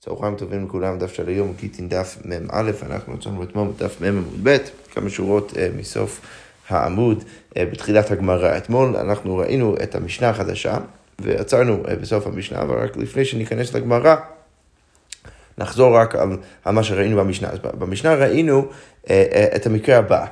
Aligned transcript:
צהריים 0.00 0.36
טובים 0.36 0.64
לכולם, 0.66 0.98
דף 0.98 1.12
של 1.12 1.28
היום, 1.28 1.54
קיטין 1.54 1.88
דף 1.88 2.18
מ"א, 2.24 2.70
אנחנו 2.82 3.12
מצאנו 3.12 3.42
אתמול 3.42 3.68
בדף 3.68 4.00
מ' 4.00 4.04
עמוד 4.04 4.40
ב', 4.42 4.56
כמה 4.94 5.10
שורות 5.10 5.52
uh, 5.52 5.56
מסוף 5.78 6.20
העמוד 6.68 7.24
uh, 7.24 7.54
בתחילת 7.72 8.10
הגמרא. 8.10 8.56
אתמול 8.56 8.96
אנחנו 8.96 9.36
ראינו 9.36 9.74
את 9.82 9.94
המשנה 9.94 10.28
החדשה, 10.28 10.78
ועצרנו 11.18 11.82
uh, 11.84 11.94
בסוף 11.94 12.26
המשנה, 12.26 12.62
אבל 12.62 12.78
רק 12.78 12.96
לפני 12.96 13.24
שניכנס 13.24 13.74
לגמרא, 13.74 14.16
נחזור 15.58 15.96
רק 15.96 16.14
על, 16.14 16.36
על 16.64 16.74
מה 16.74 16.82
שראינו 16.82 17.16
במשנה. 17.16 17.48
אז 17.48 17.58
במשנה 17.58 18.14
ראינו 18.14 18.68
uh, 19.04 19.06
uh, 19.06 19.10
את 19.56 19.66
המקרה 19.66 19.96
הבא. 19.96 20.26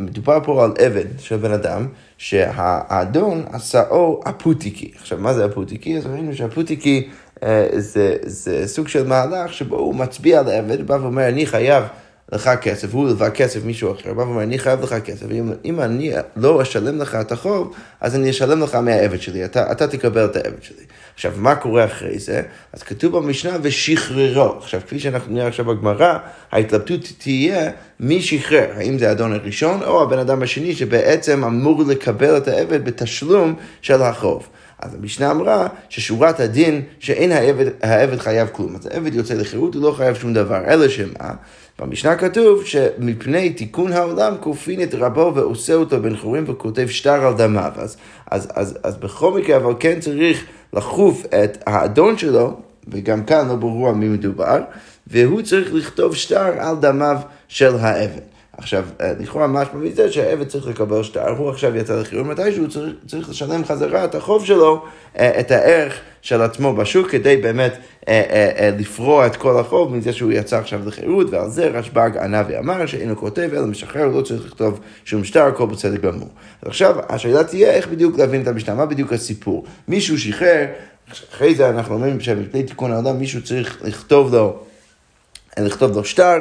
מדובר 0.00 0.38
פה 0.44 0.64
על 0.64 0.72
עבד 0.78 1.04
של 1.18 1.36
בן 1.36 1.52
אדם, 1.52 1.86
שהאדון 2.18 3.44
עשאו 3.52 4.20
אפוטיקי. 4.28 4.92
עכשיו, 4.96 5.18
מה 5.18 5.34
זה 5.34 5.46
אפוטיקי? 5.46 5.96
אז 5.96 6.06
ראינו 6.06 6.34
שאפוטיקי 6.34 7.08
אה, 7.42 7.66
זה, 7.76 8.16
זה 8.22 8.68
סוג 8.68 8.88
של 8.88 9.06
מהלך 9.06 9.52
שבו 9.52 9.76
הוא 9.76 9.94
מצביע 9.94 10.40
על 10.40 10.48
העבד, 10.48 10.86
בא 10.86 10.92
ואומר, 10.92 11.28
אני 11.28 11.46
חייב 11.46 11.84
לך 12.32 12.50
כסף, 12.62 12.94
הוא 12.94 13.06
הלווה 13.08 13.30
כסף 13.30 13.64
מישהו 13.64 13.92
אחר, 13.92 14.14
בא 14.14 14.22
ואומר, 14.22 14.42
אני 14.42 14.58
חייב 14.58 14.82
לך 14.82 14.94
כסף, 15.04 15.26
ואם 15.28 15.52
אם 15.64 15.80
אני 15.80 16.12
לא 16.36 16.62
אשלם 16.62 16.98
לך 16.98 17.14
את 17.14 17.32
החוב, 17.32 17.74
אז 18.00 18.16
אני 18.16 18.30
אשלם 18.30 18.62
לך 18.62 18.74
מהעבד 18.74 19.20
שלי, 19.20 19.44
אתה, 19.44 19.72
אתה 19.72 19.86
תקבל 19.86 20.24
את 20.24 20.36
העבד 20.36 20.62
שלי. 20.62 20.84
עכשיו, 21.16 21.32
מה 21.36 21.54
קורה 21.54 21.84
אחרי 21.84 22.18
זה? 22.18 22.42
אז 22.72 22.82
כתוב 22.82 23.16
במשנה, 23.18 23.56
ושחררו. 23.62 24.58
עכשיו, 24.58 24.80
כפי 24.86 24.98
שאנחנו 24.98 25.34
נראה 25.34 25.46
עכשיו 25.46 25.64
בגמרא, 25.64 26.18
ההתלבטות 26.52 27.00
תהיה 27.18 27.70
מי 28.00 28.22
שחרר, 28.22 28.66
האם 28.76 28.98
זה 28.98 29.08
האדון 29.08 29.32
הראשון 29.32 29.82
או 29.82 30.02
הבן 30.02 30.18
אדם 30.18 30.42
השני 30.42 30.74
שבעצם 30.74 31.44
אמור 31.44 31.82
לקבל 31.88 32.36
את 32.36 32.48
העבד 32.48 32.84
בתשלום 32.84 33.54
של 33.82 34.02
החוב. 34.02 34.48
אז 34.78 34.94
המשנה 34.94 35.30
אמרה 35.30 35.66
ששורת 35.88 36.40
הדין 36.40 36.82
שאין 36.98 37.32
העבד, 37.32 37.66
העבד 37.82 38.18
חייב 38.18 38.48
כלום. 38.52 38.76
אז 38.76 38.86
העבד 38.86 39.14
יוצא 39.14 39.34
לחירות, 39.34 39.74
הוא 39.74 39.82
לא 39.82 39.92
חייב 39.92 40.14
שום 40.14 40.34
דבר, 40.34 40.64
אלא 40.66 40.88
שמה? 40.88 41.30
במשנה 41.78 42.16
כתוב 42.16 42.64
שמפני 42.64 43.50
תיקון 43.50 43.92
העולם 43.92 44.34
כופין 44.40 44.82
את 44.82 44.94
רבו 44.94 45.32
ועושה 45.34 45.74
אותו 45.74 46.02
בן 46.02 46.16
חורים 46.16 46.44
וכותב 46.46 46.86
שטר 46.88 47.26
על 47.26 47.34
דמיו. 47.34 47.72
אז, 47.76 47.96
אז, 48.30 48.48
אז, 48.54 48.78
אז 48.82 48.96
בכל 48.96 49.32
מקרה, 49.32 49.56
אבל 49.56 49.72
כן 49.80 50.00
צריך 50.00 50.44
לחוף 50.72 51.26
את 51.26 51.62
האדון 51.66 52.18
שלו, 52.18 52.60
וגם 52.88 53.24
כאן 53.24 53.48
לא 53.48 53.54
ברור 53.54 53.88
על 53.88 53.94
מי 53.94 54.08
מדובר, 54.08 54.60
והוא 55.06 55.42
צריך 55.42 55.74
לכתוב 55.74 56.14
שטר 56.14 56.60
על 56.60 56.76
דמיו 56.76 57.16
של 57.48 57.76
העבד. 57.76 58.35
עכשיו, 58.58 58.84
אה, 59.00 59.12
לכאורה 59.18 59.46
משמע 59.46 59.80
מזה 59.80 60.12
שהעבד 60.12 60.46
צריך 60.46 60.66
לקבל 60.66 61.02
שטר, 61.02 61.28
הוא 61.28 61.50
עכשיו 61.50 61.76
יצא 61.76 62.00
לחיוב, 62.00 62.26
מתישהו 62.26 62.68
צריך, 62.68 62.92
צריך 63.06 63.28
לשלם 63.28 63.64
חזרה 63.64 64.04
את 64.04 64.14
החוב 64.14 64.46
שלו, 64.46 64.84
אה, 65.18 65.40
את 65.40 65.50
הערך 65.50 66.00
של 66.22 66.42
עצמו 66.42 66.76
בשוק, 66.76 67.10
כדי 67.10 67.36
באמת 67.36 67.76
אה, 68.08 68.70
לפרוע 68.78 69.26
את 69.26 69.36
כל 69.36 69.58
החוב 69.58 69.96
מזה 69.96 70.12
שהוא 70.12 70.32
יצא 70.32 70.58
עכשיו 70.58 70.80
לחירות, 70.86 71.26
ועל 71.30 71.50
זה 71.50 71.66
רשב"ג 71.66 72.10
ענה 72.16 72.42
ואמר 72.48 72.86
שאינו 72.86 73.16
כותב, 73.16 73.48
אלא 73.52 73.66
משחרר, 73.66 74.06
לא 74.06 74.22
צריך 74.22 74.46
לכתוב 74.46 74.80
שום 75.04 75.24
שטר, 75.24 75.46
הכל 75.46 75.66
בסדר 75.66 75.96
גמור. 75.96 76.28
עכשיו, 76.62 76.96
השאלה 77.08 77.44
תהיה 77.44 77.70
איך 77.70 77.88
בדיוק 77.88 78.18
להבין 78.18 78.42
את 78.42 78.48
המשנה, 78.48 78.74
מה 78.74 78.86
בדיוק 78.86 79.12
הסיפור. 79.12 79.64
מישהו 79.88 80.18
שחרר, 80.18 80.66
אחרי 81.32 81.54
זה 81.54 81.68
אנחנו 81.68 81.94
אומרים 81.94 82.20
שמפני 82.20 82.62
תיקון 82.62 82.92
העולם 82.92 83.18
מישהו 83.18 83.42
צריך 83.42 83.78
לכתוב 83.84 84.34
לו, 84.34 84.58
לכתוב 85.58 85.96
לו 85.96 86.04
שטר. 86.04 86.38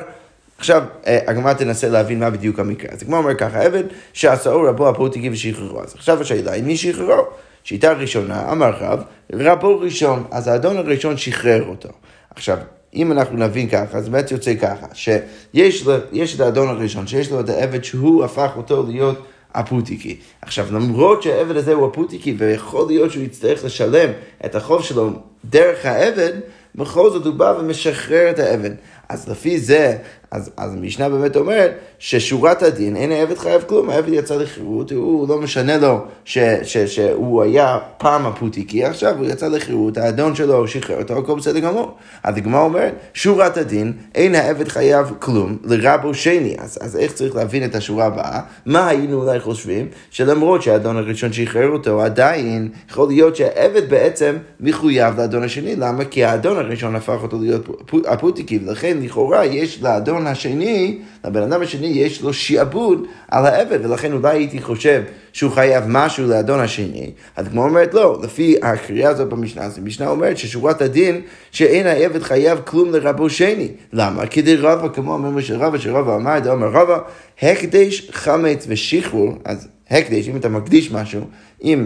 עכשיו, 0.57 0.83
אה, 1.07 1.19
הגמרא 1.27 1.53
תנסה 1.53 1.89
להבין 1.89 2.19
מה 2.19 2.29
בדיוק 2.29 2.59
המקרה. 2.59 2.91
אז 2.91 3.01
הגמרא 3.01 3.19
אומר 3.19 3.35
ככה, 3.35 3.61
עבד 3.61 3.83
שעשאו 4.13 4.61
רבו 4.61 4.89
הפוטיקי 4.89 5.29
ושחררו. 5.29 5.81
אז 5.81 5.95
עכשיו 5.95 6.21
השאלה 6.21 6.51
היא 6.51 6.63
מי 6.63 6.77
שחררו? 6.77 7.23
שיטה 7.63 7.93
ראשונה, 7.93 8.51
אמר 8.51 8.71
רב, 8.79 9.03
רבו 9.33 9.79
ראשון, 9.79 10.23
אז 10.31 10.47
האדון 10.47 10.77
הראשון 10.77 11.17
שחרר 11.17 11.63
אותו. 11.67 11.89
עכשיו, 12.35 12.57
אם 12.95 13.11
אנחנו 13.11 13.37
נבין 13.37 13.69
ככה, 13.69 13.97
אז 13.97 14.09
באמת 14.09 14.31
יוצא 14.31 14.55
ככה, 14.55 14.87
שיש 14.93 15.85
לו, 15.85 15.95
את 16.35 16.39
האדון 16.39 16.67
הראשון, 16.67 17.07
שיש 17.07 17.31
לו 17.31 17.39
את 17.39 17.49
העבד 17.49 17.83
שהוא 17.83 18.23
הפך 18.23 18.51
אותו 18.57 18.85
להיות 18.87 19.25
הפוטיקי. 19.53 20.17
עכשיו, 20.41 20.67
למרות 20.71 21.23
שהעבד 21.23 21.57
הזה 21.57 21.73
הוא 21.73 21.87
הפוטיקי, 21.87 22.35
ויכול 22.37 22.87
להיות 22.87 23.11
שהוא 23.11 23.23
יצטרך 23.23 23.65
לשלם 23.65 24.09
את 24.45 24.55
החוב 24.55 24.83
שלו 24.83 25.09
דרך 25.45 25.85
העבד, 25.85 26.33
בכל 26.75 27.09
זאת 27.09 27.25
הוא 27.25 27.33
בא 27.33 27.53
ומשחרר 27.59 28.29
את 28.29 28.39
העבד. 28.39 28.71
אז 29.09 29.29
לפי 29.29 29.59
זה, 29.59 29.97
אז, 30.31 30.51
אז 30.57 30.73
המשנה 30.73 31.09
באמת 31.09 31.35
אומרת 31.35 31.71
ששורת 31.99 32.63
הדין, 32.63 32.95
אין 32.95 33.11
העבד 33.11 33.37
חייב 33.37 33.63
כלום, 33.67 33.89
העבד 33.89 34.13
יצא 34.13 34.35
לחירות, 34.35 34.91
הוא 34.91 35.29
לא 35.29 35.41
משנה 35.41 35.77
לו 35.77 35.99
ש, 36.25 36.37
ש, 36.63 36.77
שהוא 36.77 37.43
היה 37.43 37.77
פעם 37.97 38.25
הפוטיקי, 38.25 38.85
עכשיו 38.85 39.17
הוא 39.17 39.25
יצא 39.25 39.47
לחירות, 39.47 39.97
האדון 39.97 40.35
שלו 40.35 40.67
שחרר 40.67 40.97
אותו, 41.01 41.17
הכל 41.17 41.35
בסדר 41.35 41.59
גמור. 41.59 41.97
אז 42.23 42.37
הגמרא 42.37 42.61
אומרת, 42.61 42.93
שורת 43.13 43.57
הדין, 43.57 43.93
אין 44.15 44.35
העבד 44.35 44.67
חייב 44.67 45.11
כלום 45.19 45.57
לרבו 45.63 46.13
שני. 46.13 46.55
אז, 46.59 46.77
אז 46.81 46.97
איך 46.97 47.13
צריך 47.13 47.35
להבין 47.35 47.65
את 47.65 47.75
השורה 47.75 48.05
הבאה? 48.05 48.39
מה 48.65 48.87
היינו 48.87 49.21
אולי 49.21 49.39
חושבים? 49.39 49.87
שלמרות 50.09 50.61
שהאדון 50.61 50.97
הראשון 50.97 51.33
שחרר 51.33 51.69
אותו, 51.69 52.01
עדיין 52.01 52.69
יכול 52.89 53.07
להיות 53.07 53.35
שהעבד 53.35 53.89
בעצם 53.89 54.35
מחויב 54.59 55.19
לאדון 55.19 55.43
השני. 55.43 55.75
למה? 55.75 56.05
כי 56.05 56.25
האדון 56.25 56.57
הראשון 56.57 56.95
הפך 56.95 57.17
אותו 57.23 57.37
להיות 57.39 57.69
הפוטיקי, 58.07 58.59
ולכן 58.65 58.94
לכאורה 59.01 59.45
יש 59.45 59.81
לאדון 59.81 60.27
השני, 60.27 60.99
לבן 61.25 61.41
אדם 61.41 61.61
השני 61.61 61.87
יש 61.87 62.21
לו 62.21 62.33
שעבוד 62.33 63.07
על 63.31 63.45
העבד, 63.45 63.85
ולכן 63.85 64.13
אולי 64.13 64.37
הייתי 64.37 64.61
חושב 64.61 65.01
שהוא 65.33 65.51
חייב 65.51 65.83
משהו 65.87 66.27
לאדון 66.27 66.59
השני. 66.59 67.11
אז 67.35 67.47
כמו 67.47 67.63
אומרת 67.63 67.93
לא, 67.93 68.19
לפי 68.23 68.55
הקריאה 68.61 69.09
הזאת 69.09 69.29
במשנה, 69.29 69.63
אז 69.63 69.77
המשנה 69.77 70.07
אומרת 70.07 70.37
ששורת 70.37 70.81
הדין 70.81 71.21
שאין 71.51 71.87
העבד 71.87 72.23
חייב 72.23 72.59
כלום 72.65 72.91
לרבו 72.91 73.29
שני. 73.29 73.67
למה? 73.93 74.27
כדי 74.27 74.55
רבא, 74.55 74.87
כמו 74.87 75.13
אומר 75.13 75.41
של 75.41 75.55
רבא, 75.55 75.77
שרבא 75.77 76.15
אמר, 76.15 76.51
אמר 76.51 76.67
רבא, 76.67 76.99
הקדש 77.41 78.09
חמץ 78.11 78.65
ושחרור, 78.69 79.33
אז 79.45 79.67
הקדש, 79.89 80.29
אם 80.29 80.35
אתה 80.37 80.49
מקדיש 80.49 80.91
משהו, 80.91 81.21
אם... 81.63 81.85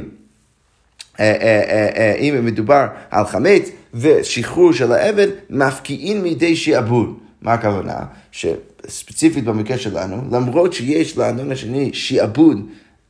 אה, 1.19 1.34
אה, 1.41 1.90
אה, 1.97 2.13
אם 2.19 2.46
מדובר 2.46 2.88
על 3.12 3.25
חמץ 3.25 3.69
ושחרור 3.94 4.74
של 4.74 4.91
העבד, 4.91 5.28
מפקיעין 5.50 6.22
מידי 6.22 6.56
שעבוד. 6.56 7.13
מה 7.41 7.53
הכוונה? 7.53 7.97
שספציפית 8.31 9.44
במקרה 9.44 9.78
שלנו, 9.78 10.22
למרות 10.31 10.74
שיש 10.74 11.18
לאדון 11.18 11.52
השני 11.52 11.90
שעבוד 11.94 12.57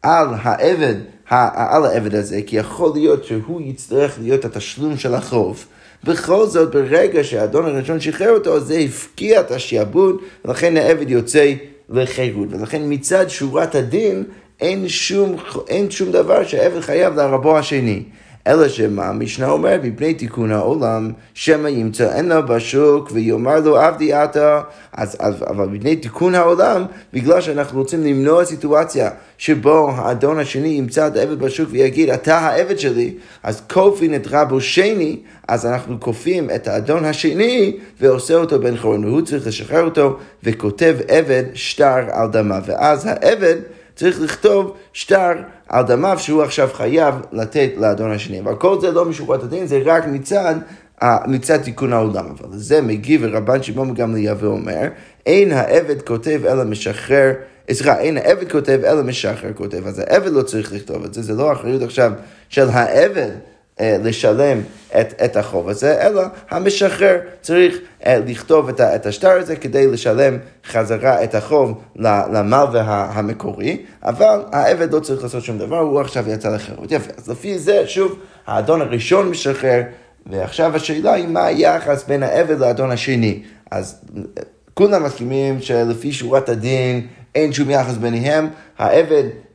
על 0.01 0.27
העבד, 0.41 0.95
על 1.29 1.85
העבד 1.85 2.15
הזה, 2.15 2.41
כי 2.47 2.55
יכול 2.55 2.91
להיות 2.93 3.25
שהוא 3.25 3.61
יצטרך 3.61 4.19
להיות 4.21 4.45
התשלום 4.45 4.97
של 4.97 5.13
החוב. 5.13 5.65
בכל 6.03 6.47
זאת, 6.47 6.71
ברגע 6.71 7.23
שהאדון 7.23 7.65
הראשון 7.65 7.99
שחרר 7.99 8.29
אותו, 8.29 8.59
זה 8.59 8.77
הפקיע 8.77 9.39
את 9.39 9.51
השעבוד, 9.51 10.17
ולכן 10.45 10.77
העבד 10.77 11.09
יוצא 11.09 11.53
לחירות. 11.89 12.47
ולכן 12.51 12.81
מצד 12.85 13.29
שורת 13.29 13.75
הדין, 13.75 14.23
אין 14.61 14.87
שום, 14.87 15.35
אין 15.67 15.91
שום 15.91 16.11
דבר 16.11 16.43
שהעבד 16.43 16.79
חייב 16.79 17.15
לרבו 17.15 17.57
השני. 17.57 18.03
אלא 18.47 18.67
שמה 18.67 19.05
המשנה 19.05 19.49
אומרת, 19.49 19.81
מפני 19.83 20.13
תיקון 20.13 20.51
העולם, 20.51 21.11
שמא 21.33 21.67
ימצא 21.67 22.15
עינו 22.15 22.45
בשוק 22.47 23.09
ויאמר 23.13 23.59
לו 23.59 23.77
עבדי 23.77 24.13
אתה, 24.13 24.61
אז, 24.93 25.17
אז, 25.19 25.43
אבל 25.47 25.67
מפני 25.67 25.95
תיקון 25.95 26.35
העולם, 26.35 26.85
בגלל 27.13 27.41
שאנחנו 27.41 27.79
רוצים 27.79 28.03
למנוע 28.03 28.45
סיטואציה 28.45 29.09
שבו 29.37 29.91
האדון 29.95 30.39
השני 30.39 30.67
ימצא 30.67 31.07
את 31.07 31.15
העבד 31.15 31.39
בשוק 31.39 31.69
ויגיד, 31.71 32.09
אתה 32.09 32.37
העבד 32.37 32.79
שלי, 32.79 33.13
אז 33.43 33.61
כופין 33.69 34.15
את 34.15 34.27
רבו 34.31 34.61
שני, 34.61 35.19
אז 35.47 35.65
אנחנו 35.65 35.99
כופים 35.99 36.49
את 36.55 36.67
האדון 36.67 37.05
השני 37.05 37.77
ועושה 38.01 38.35
אותו 38.35 38.59
בן 38.59 38.77
חורן, 38.77 39.05
והוא 39.05 39.21
צריך 39.21 39.47
לשחרר 39.47 39.83
אותו 39.83 40.17
וכותב 40.43 40.97
עבד 41.07 41.43
שטר 41.53 41.99
על 42.11 42.27
דמה, 42.27 42.59
ואז 42.65 43.05
העבד 43.05 43.55
צריך 43.99 44.21
לכתוב 44.21 44.77
שטר 44.93 45.31
על 45.69 45.85
דמיו 45.85 46.19
שהוא 46.19 46.43
עכשיו 46.43 46.69
חייב 46.73 47.15
לתת 47.31 47.69
לאדון 47.77 48.11
השני. 48.11 48.39
אבל 48.39 48.55
כל 48.55 48.81
זה 48.81 48.91
לא 48.91 49.05
משורת 49.05 49.43
הדין, 49.43 49.67
זה 49.67 49.81
רק 49.85 50.07
מצד, 50.07 50.55
מצד 51.27 51.57
תיקון 51.57 51.93
העולם. 51.93 52.25
אבל 52.25 52.55
לזה 52.55 52.81
מגיב 52.81 53.23
רבן 53.23 53.63
שמעון 53.63 53.94
גמליאל 53.94 54.35
ואומר, 54.39 54.88
אין 55.25 55.51
העבד 55.51 56.01
כותב 56.01 56.41
אלא 56.45 56.63
משחרר 56.63 57.33
סליחה, 57.71 58.00
אין 58.00 58.18
העבד 58.18 58.51
כותב 58.51 58.79
אלא 58.83 59.03
משחרר 59.03 59.53
כותב, 59.53 59.88
אז 59.88 60.00
העבד 60.00 60.31
לא 60.31 60.41
צריך 60.41 60.74
לכתוב 60.74 61.06
את 61.06 61.13
זה, 61.13 61.21
זה 61.21 61.33
לא 61.33 61.51
אחריות 61.51 61.81
עכשיו 61.81 62.12
של 62.50 62.69
העבד 62.69 63.29
לשלם 63.79 64.61
את, 65.01 65.21
את 65.25 65.37
החוב 65.37 65.69
הזה, 65.69 66.07
אלא 66.07 66.21
המשחרר 66.49 67.17
צריך 67.41 67.77
אה, 68.05 68.19
לכתוב 68.27 68.69
את, 68.69 68.81
את 68.81 69.05
השטר 69.05 69.31
הזה 69.31 69.55
כדי 69.55 69.87
לשלם 69.87 70.37
חזרה 70.65 71.23
את 71.23 71.35
החוב 71.35 71.81
למלווה 72.31 73.09
המקורי, 73.13 73.77
אבל 74.03 74.41
העבד 74.51 74.93
לא 74.93 74.99
צריך 74.99 75.23
לעשות 75.23 75.43
שום 75.43 75.57
דבר, 75.57 75.79
הוא 75.79 76.01
עכשיו 76.01 76.29
יצא 76.29 76.49
לחירות. 76.49 76.91
יפה, 76.91 77.11
אז 77.17 77.29
לפי 77.29 77.59
זה, 77.59 77.83
שוב, 77.87 78.19
האדון 78.47 78.81
הראשון 78.81 79.29
משחרר, 79.29 79.81
ועכשיו 80.25 80.75
השאלה 80.75 81.13
היא 81.13 81.27
מה 81.27 81.45
היחס 81.45 82.03
בין 82.07 82.23
העבד 82.23 82.59
לאדון 82.59 82.91
השני. 82.91 83.43
אז 83.71 84.01
כולם 84.73 85.03
מסכימים 85.03 85.61
שלפי 85.61 86.11
שורת 86.11 86.49
הדין 86.49 87.07
אין 87.35 87.53
שום 87.53 87.69
יחס 87.69 87.97
ביניהם, 87.97 88.47
העבד 88.77 89.11
אה, 89.11 89.19
אה, 89.19 89.49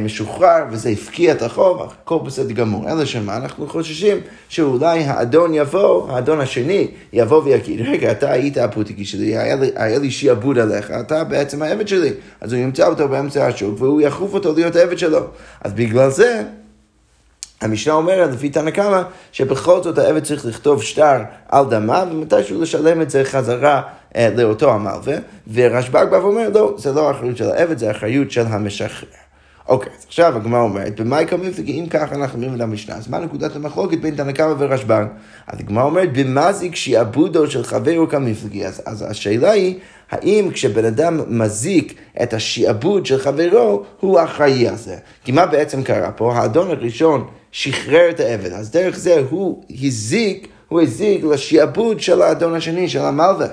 משוחרר 0.00 0.64
וזה 0.70 0.88
הפקיע 0.88 1.32
את 1.32 1.42
החוב, 1.42 1.82
הכל 1.82 2.18
בסדר 2.24 2.52
גמור. 2.52 2.90
אלא 2.90 3.04
שמה, 3.04 3.36
אנחנו 3.36 3.68
חוששים 3.68 4.16
שאולי 4.48 5.04
האדון 5.04 5.54
יבוא, 5.54 6.12
האדון 6.12 6.40
השני 6.40 6.88
יבוא 7.12 7.42
ויגיד, 7.44 7.80
רגע, 7.80 8.12
אתה 8.12 8.30
היית 8.30 8.58
הפוטיקי 8.58 9.04
שלי, 9.04 9.36
היה 9.36 9.56
לי, 9.56 9.70
היה 9.76 9.98
לי 9.98 10.10
שיעבוד 10.10 10.58
עליך, 10.58 10.90
אתה 10.90 11.24
בעצם 11.24 11.62
העבד 11.62 11.88
שלי. 11.88 12.10
אז 12.40 12.52
הוא 12.52 12.62
ימצא 12.62 12.86
אותו 12.86 13.08
באמצע 13.08 13.46
השוק 13.46 13.82
והוא 13.82 14.00
יחוף 14.00 14.34
אותו 14.34 14.52
להיות 14.54 14.76
העבד 14.76 14.98
שלו. 14.98 15.20
אז 15.60 15.72
בגלל 15.72 16.10
זה... 16.10 16.42
המשנה 17.60 17.94
אומרת, 17.94 18.30
לפי 18.30 18.48
תנא 18.48 18.70
קמא, 18.70 19.02
שבכל 19.32 19.82
זאת 19.82 19.98
העבד 19.98 20.24
צריך 20.24 20.46
לכתוב 20.46 20.82
שטר 20.82 21.18
על 21.48 21.64
דמה, 21.70 22.04
ומתישהו 22.10 22.62
לשלם 22.62 23.02
את 23.02 23.10
זה 23.10 23.24
חזרה 23.24 23.82
אה, 24.16 24.28
לאותו 24.36 24.72
המלווה, 24.72 25.16
ורשב"ג 25.52 26.06
בא 26.10 26.16
ואומר, 26.16 26.48
לא, 26.54 26.74
זה 26.78 26.92
לא 26.92 27.08
האחריות 27.08 27.36
של 27.36 27.50
העבד, 27.50 27.78
זה 27.78 27.88
האחריות 27.88 28.30
של 28.30 28.46
המשחרר. 28.46 29.29
אוקיי, 29.68 29.92
אז 29.98 30.04
עכשיו 30.06 30.36
הגמרא 30.36 30.60
אומרת, 30.60 31.00
במאי 31.00 31.26
כמפלגי, 31.26 31.80
אם 31.80 31.86
ככה 31.86 32.14
אנחנו 32.14 32.42
אומרים 32.42 32.60
המשנה, 32.60 32.94
אז 32.94 33.08
מה 33.08 33.18
נקודת 33.18 33.56
המחלוקת 33.56 33.98
בין 33.98 34.16
תנא 34.16 34.32
קמא 34.32 34.54
ורשב"ג? 34.58 35.04
אז 35.46 35.60
הגמרא 35.60 35.84
אומרת, 35.84 36.12
במזיק 36.12 36.76
שעבודו 36.76 37.50
של 37.50 37.64
חבר 37.64 38.06
כמפלגי, 38.06 38.66
אז, 38.66 38.82
אז 38.86 39.04
השאלה 39.10 39.50
היא, 39.50 39.78
האם 40.10 40.50
כשבן 40.50 40.84
אדם 40.84 41.20
מזיק 41.38 41.94
את 42.22 42.34
השעבוד 42.34 43.06
של 43.06 43.18
חברו, 43.18 43.84
הוא 44.00 44.20
אחראי 44.20 44.68
על 44.68 44.76
זה? 44.76 44.96
כי 45.24 45.32
מה 45.32 45.46
בעצם 45.46 45.82
קרה 45.82 46.12
פה? 46.12 46.34
האדון 46.34 46.70
הראשון 46.70 47.26
שחרר 47.52 48.10
את 48.10 48.20
העבד, 48.20 48.52
אז 48.52 48.70
דרך 48.70 48.96
זה 48.96 49.22
הוא 49.30 49.64
הזיק, 49.82 50.48
הוא 50.68 50.80
הזיק 50.80 51.24
לשעבוד 51.24 52.00
של 52.00 52.22
האדון 52.22 52.54
השני, 52.54 52.88
של 52.88 53.00
המלווה. 53.00 53.46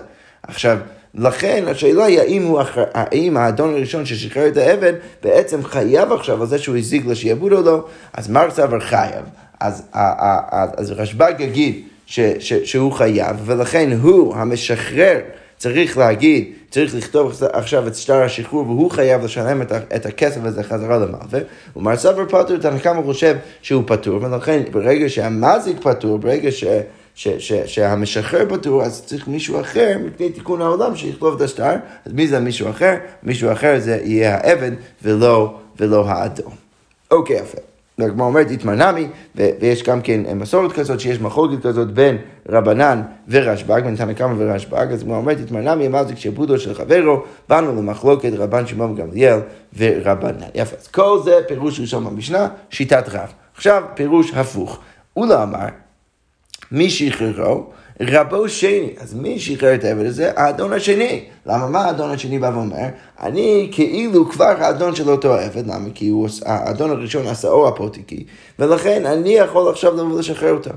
עכשיו, 0.43 0.77
לכן 1.17 1.63
השאלה 1.67 2.05
היא 2.05 2.19
האם, 2.19 2.43
הוא, 2.43 2.61
האם 2.93 3.37
האדון 3.37 3.73
הראשון 3.73 4.05
ששחרר 4.05 4.47
את 4.47 4.57
העבד 4.57 4.93
בעצם 5.23 5.63
חייב 5.63 6.11
עכשיו 6.11 6.41
על 6.41 6.47
זה 6.47 6.57
שהוא 6.57 6.77
הזיק 6.77 7.05
לשעבוד 7.05 7.53
או 7.53 7.61
לא, 7.61 7.85
אז 8.13 8.29
מר 8.29 8.51
סבר 8.51 8.79
חייב. 8.79 9.25
אז, 9.59 9.83
אז, 9.93 10.69
אז 10.77 10.91
רשב"ג 10.91 11.33
יגיד 11.39 11.81
ש, 12.05 12.19
ש, 12.19 12.53
שהוא 12.53 12.91
חייב, 12.91 13.35
ולכן 13.45 13.91
הוא 14.01 14.35
המשחרר 14.35 15.19
צריך 15.57 15.97
להגיד, 15.97 16.51
צריך 16.69 16.95
לכתוב 16.95 17.43
עכשיו 17.53 17.87
את 17.87 17.95
שטר 17.95 18.23
השחרור 18.23 18.67
והוא 18.67 18.91
חייב 18.91 19.23
לשלם 19.23 19.61
את, 19.61 19.71
את 19.95 20.05
הכסף 20.05 20.39
הזה 20.43 20.63
חזרה 20.63 20.97
למלווה, 20.97 21.39
ומר 21.75 21.97
סבר 21.97 22.25
פטור, 22.25 22.57
תנא 22.57 22.79
קמא 22.79 23.01
חושב 23.01 23.35
שהוא 23.61 23.83
פטור, 23.87 24.23
ולכן 24.23 24.63
ברגע 24.71 25.09
שהמזיק 25.09 25.77
פטור, 25.81 26.17
ברגע 26.17 26.51
ש... 26.51 26.63
ש, 27.17 27.27
ש, 27.27 27.53
שהמשחרר 27.53 28.45
פטור, 28.49 28.83
אז 28.83 29.05
צריך 29.05 29.27
מישהו 29.27 29.61
אחר, 29.61 29.97
מפני 30.05 30.29
תיקון 30.29 30.61
העולם, 30.61 30.95
שיכתוב 30.95 31.35
את 31.35 31.41
השטר, 31.41 31.73
אז 32.05 32.13
מי 32.13 32.27
זה 32.27 32.39
מישהו 32.39 32.69
אחר? 32.69 32.95
מישהו 33.23 33.51
אחר 33.51 33.79
זה 33.79 33.99
יהיה 34.03 34.35
העבד 34.35 34.71
ולא, 35.03 35.55
ולא 35.79 36.05
האדום. 36.07 36.51
אוקיי, 37.11 37.35
יפה. 37.35 37.57
והגמרא 37.97 38.25
אומרת 38.25 38.51
התמנמי, 38.51 39.07
ויש 39.35 39.83
גם 39.83 40.01
כן 40.01 40.21
מסורת 40.35 40.71
כזאת, 40.71 40.99
שיש 40.99 41.21
מחלוקת 41.21 41.63
כזאת 41.63 41.91
בין 41.91 42.17
רבנן 42.49 43.01
ורשב"ג, 43.27 43.81
בין 43.83 43.95
תנא 43.95 44.13
קמא 44.13 44.33
ורשב"ג, 44.37 44.87
אז 44.91 45.01
הגמרא 45.01 45.17
אומרת 45.17 45.37
התמנמי 45.39 45.87
אמר 45.87 46.07
זה 46.07 46.15
כשבודו 46.15 46.59
של 46.59 46.73
חברו, 46.73 47.23
באנו 47.49 47.75
למחלוקת 47.75 48.31
רבן 48.37 48.67
שמעון 48.67 48.95
גמליאל 48.95 49.39
ורבנן. 49.77 50.47
יפה, 50.55 50.75
אז 50.75 50.87
כל 50.87 51.19
זה 51.23 51.39
פירוש 51.47 51.79
ראשון 51.79 52.05
במשנה, 52.05 52.47
שיטת 52.69 53.09
רב. 53.09 53.33
עכשיו 53.55 53.83
פירוש 53.93 54.33
הפוך. 54.33 54.79
אולה 55.15 55.43
אמר, 55.43 55.67
מי 56.71 56.89
שחררו? 56.89 57.65
רבו 58.01 58.49
שני. 58.49 58.89
אז 58.99 59.13
מי 59.13 59.39
שחרר 59.39 59.75
את 59.75 59.83
העבד 59.83 60.05
הזה? 60.05 60.31
האדון 60.35 60.73
השני. 60.73 61.23
למה 61.45 61.67
מה 61.67 61.85
האדון 61.85 62.11
השני 62.11 62.39
בא 62.39 62.51
ואומר? 62.53 62.87
אני 63.21 63.69
כאילו 63.71 64.29
כבר 64.29 64.53
האדון 64.59 64.95
של 64.95 65.09
אותו 65.09 65.33
עבד, 65.33 65.67
למה? 65.67 65.89
כי 65.93 66.09
הוא, 66.09 66.29
האדון 66.45 66.91
הראשון 66.91 67.27
עשה 67.27 67.47
אור 67.47 67.67
הפוטיקי, 67.67 68.23
ולכן 68.59 69.05
אני 69.05 69.29
יכול 69.29 69.69
עכשיו 69.71 69.93
לבוא 69.93 70.19
לשחרר 70.19 70.53
אותו. 70.53 70.69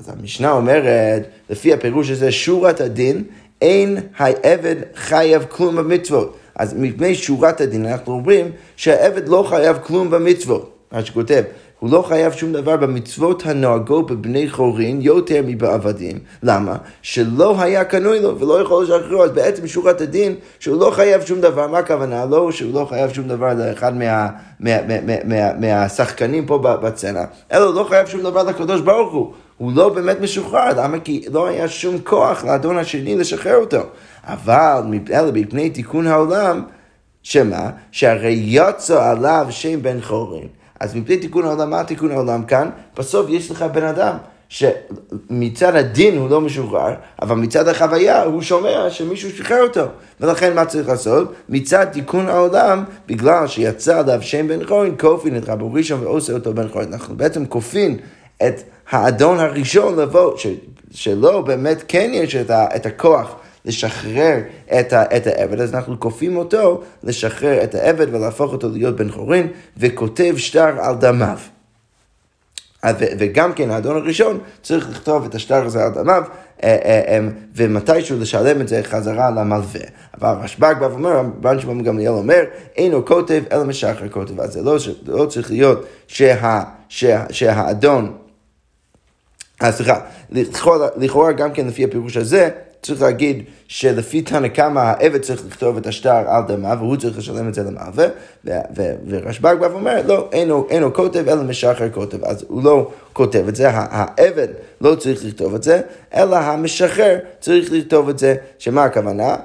אז 0.00 0.08
המשנה 0.08 0.52
אומרת, 0.52 1.28
לפי 1.50 1.72
הפירוש 1.72 2.10
הזה, 2.10 2.32
שורת 2.32 2.80
הדין, 2.80 3.24
אין 3.62 3.98
העבד 4.16 4.76
חייב 4.94 5.44
כלום 5.48 5.76
במצוות. 5.76 6.36
אז 6.54 6.74
מפני 6.78 7.14
שורת 7.14 7.60
הדין 7.60 7.86
אנחנו 7.86 8.12
אומרים 8.12 8.50
שהעבד 8.76 9.28
לא 9.28 9.44
חייב 9.48 9.76
כלום 9.82 10.10
במצוות. 10.10 10.74
מה 10.92 11.04
שכותב, 11.04 11.42
הוא 11.78 11.90
לא 11.90 12.02
חייב 12.08 12.32
שום 12.32 12.52
דבר 12.52 12.76
במצוות 12.76 13.46
הנוהגות 13.46 14.10
בבני 14.10 14.50
חורין 14.50 15.00
יותר 15.00 15.40
מבעבדים. 15.46 16.18
למה? 16.42 16.76
שלא 17.02 17.60
היה 17.60 17.84
קנוי 17.84 18.20
לו 18.20 18.40
ולא 18.40 18.62
יכול 18.62 18.84
לשחררו. 18.84 19.24
אז 19.24 19.30
בעצם 19.30 19.66
שורת 19.66 20.00
הדין 20.00 20.34
שהוא 20.60 20.80
לא 20.80 20.90
חייב 20.90 21.24
שום 21.24 21.40
דבר. 21.40 21.66
מה 21.66 21.78
הכוונה? 21.78 22.24
לא 22.24 22.52
שהוא 22.52 22.74
לא 22.74 22.86
חייב 22.88 23.12
שום 23.12 23.28
דבר 23.28 23.54
לאחד 23.54 23.96
מה, 23.96 24.28
מה, 24.60 24.82
מה, 24.88 25.00
מה, 25.06 25.14
מה, 25.24 25.52
מהשחקנים 25.58 26.46
פה 26.46 26.58
בצנע, 26.58 27.24
אלא 27.52 27.74
לא 27.74 27.86
חייב 27.88 28.06
שום 28.06 28.22
דבר 28.22 28.42
לקדוש 28.42 28.80
ברוך 28.80 29.12
הוא. 29.12 29.32
הוא 29.56 29.72
לא 29.74 29.88
באמת 29.88 30.20
משוחרר, 30.20 30.82
למה? 30.82 31.00
כי 31.00 31.24
לא 31.32 31.46
היה 31.46 31.68
שום 31.68 31.98
כוח 31.98 32.44
לאדון 32.44 32.78
השני 32.78 33.16
לשחרר 33.16 33.56
אותו. 33.56 33.80
אבל 34.24 34.82
אלא 35.10 35.32
מפני 35.32 35.70
תיקון 35.70 36.06
העולם, 36.06 36.62
שמה? 37.22 37.70
שהרי 37.92 38.42
יצא 38.46 39.10
עליו 39.10 39.46
שם 39.50 39.82
בן 39.82 40.00
חורין. 40.00 40.57
אז 40.80 40.94
מפני 40.94 41.16
תיקון 41.16 41.44
העולם, 41.44 41.70
מה 41.70 41.84
תיקון 41.84 42.10
העולם 42.10 42.44
כאן? 42.44 42.70
בסוף 42.96 43.26
יש 43.30 43.50
לך 43.50 43.62
בן 43.62 43.84
אדם 43.84 44.16
שמצד 44.48 45.76
הדין 45.76 46.18
הוא 46.18 46.30
לא 46.30 46.40
משוחרר, 46.40 46.94
אבל 47.22 47.36
מצד 47.36 47.68
החוויה 47.68 48.22
הוא 48.22 48.42
שומע 48.42 48.90
שמישהו 48.90 49.30
שחרר 49.30 49.62
אותו. 49.62 49.84
ולכן 50.20 50.54
מה 50.54 50.64
צריך 50.64 50.88
לעשות? 50.88 51.32
מצד 51.48 51.84
תיקון 51.84 52.28
העולם, 52.28 52.84
בגלל 53.06 53.46
שיצא 53.46 53.98
עליו 53.98 54.22
שם 54.22 54.48
בן 54.48 54.64
חורין, 54.64 54.94
כופין 55.00 55.36
את 55.36 55.48
רבו 55.48 55.72
ראשון 55.72 56.04
ועושה 56.04 56.32
אותו 56.32 56.54
בן 56.54 56.68
חורין. 56.68 56.92
אנחנו 56.92 57.16
בעצם 57.16 57.46
כופין 57.46 57.98
את 58.46 58.62
האדון 58.90 59.38
הראשון 59.38 59.98
לבוא, 59.98 60.36
ש, 60.36 60.46
שלא 60.90 61.40
באמת 61.40 61.84
כן 61.88 62.10
יש 62.12 62.36
את, 62.36 62.50
ה, 62.50 62.66
את 62.76 62.86
הכוח. 62.86 63.34
לשחרר 63.68 64.38
את, 64.80 64.92
ה, 64.92 65.16
את 65.16 65.26
העבד, 65.26 65.60
אז 65.60 65.74
אנחנו 65.74 66.00
כופים 66.00 66.36
אותו 66.36 66.82
לשחרר 67.02 67.64
את 67.64 67.74
העבד 67.74 68.14
ולהפוך 68.14 68.52
אותו 68.52 68.68
להיות 68.68 68.96
בן 68.96 69.10
חורין, 69.10 69.48
וכותב 69.76 70.34
שטר 70.36 70.80
על 70.80 70.94
דמיו. 70.94 71.38
וגם 73.18 73.52
כן 73.52 73.70
האדון 73.70 73.96
הראשון 73.96 74.38
צריך 74.62 74.90
לכתוב 74.90 75.24
את 75.24 75.34
השטר 75.34 75.66
הזה 75.66 75.84
על 75.84 75.92
דמיו, 75.94 76.22
אה, 76.62 76.76
אה, 76.84 77.02
אה, 77.08 77.28
ומתישהו 77.54 78.18
לשלם 78.20 78.60
את 78.60 78.68
זה 78.68 78.80
חזרה 78.82 79.30
למלווה. 79.30 79.80
אבל 80.20 80.34
רשב"ג 80.42 80.74
בא 80.80 80.84
ואומר, 80.84 81.16
רבן 81.16 81.60
שמעון 81.60 81.82
גמליאל 81.82 82.12
אומר, 82.12 82.44
אינו 82.76 83.04
כותב 83.04 83.42
אלא 83.52 83.64
משחרר 83.64 84.08
כותב. 84.08 84.40
אז 84.40 84.52
זה 84.52 84.62
לא, 84.62 84.76
לא 85.06 85.26
צריך 85.26 85.50
להיות 85.50 85.86
שה, 86.06 86.62
שה, 86.88 87.24
שהאדון, 87.30 88.16
סליחה, 89.62 90.00
לכאורה 90.96 91.32
גם 91.32 91.52
כן 91.52 91.66
לפי 91.66 91.84
הפירוש 91.84 92.16
הזה, 92.16 92.48
צריך 92.82 93.02
להגיד 93.02 93.44
שלפי 93.68 94.22
תנא 94.22 94.48
קמא 94.48 94.80
העבד 94.80 95.20
צריך 95.20 95.42
לכתוב 95.46 95.76
את 95.76 95.86
השטר 95.86 96.24
על 96.26 96.42
דמה 96.48 96.74
והוא 96.78 96.96
צריך 96.96 97.18
לשלם 97.18 97.48
את 97.48 97.54
זה 97.54 97.62
למלווה, 97.62 98.06
ורשב"ג 99.06 99.56
בא 99.60 99.66
ואומר, 99.66 100.02
לא, 100.06 100.28
אינו, 100.32 100.66
אינו 100.70 100.94
כותב 100.94 101.28
אלא 101.28 101.42
משחרר 101.42 101.90
כותב, 101.90 102.24
אז 102.24 102.44
הוא 102.48 102.64
לא 102.64 102.90
כותב 103.12 103.44
את 103.48 103.56
זה, 103.56 103.70
העבד 103.70 104.48
לא 104.80 104.94
צריך 104.94 105.24
לכתוב 105.24 105.54
את 105.54 105.62
זה, 105.62 105.80
אלא 106.14 106.36
המשחרר 106.36 107.18
צריך 107.40 107.72
לכתוב 107.72 108.08
את 108.08 108.18
זה, 108.18 108.34
שמה 108.58 108.84
הכוונה? 108.84 109.36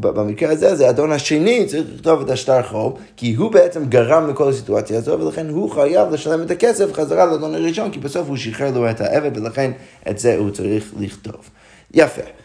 במקרה 0.00 0.52
הזה 0.52 0.74
זה 0.74 0.86
האדון 0.86 1.12
השני 1.12 1.66
צריך 1.66 1.86
לכתוב 1.94 2.20
את 2.20 2.30
השטר 2.30 2.62
חוב, 2.62 2.98
כי 3.16 3.34
הוא 3.34 3.52
בעצם 3.52 3.84
גרם 3.84 4.30
לכל 4.30 4.48
הסיטואציה 4.48 4.98
הזו, 4.98 5.20
ולכן 5.20 5.48
הוא 5.48 5.70
חייב 5.70 6.10
לשלם 6.10 6.42
את 6.42 6.50
הכסף 6.50 6.92
חזרה 6.92 7.26
לאדון 7.26 7.54
הראשון, 7.54 7.90
כי 7.90 7.98
בסוף 7.98 8.28
הוא 8.28 8.36
שחרר 8.36 8.70
לו 8.74 8.90
את 8.90 9.00
העבד, 9.00 9.36
ולכן 9.36 9.70
את 10.10 10.18
זה 10.18 10.36
הוא 10.36 10.50
צריך 10.50 10.92
לכתוב. 10.98 11.50
יפה. 11.94 12.41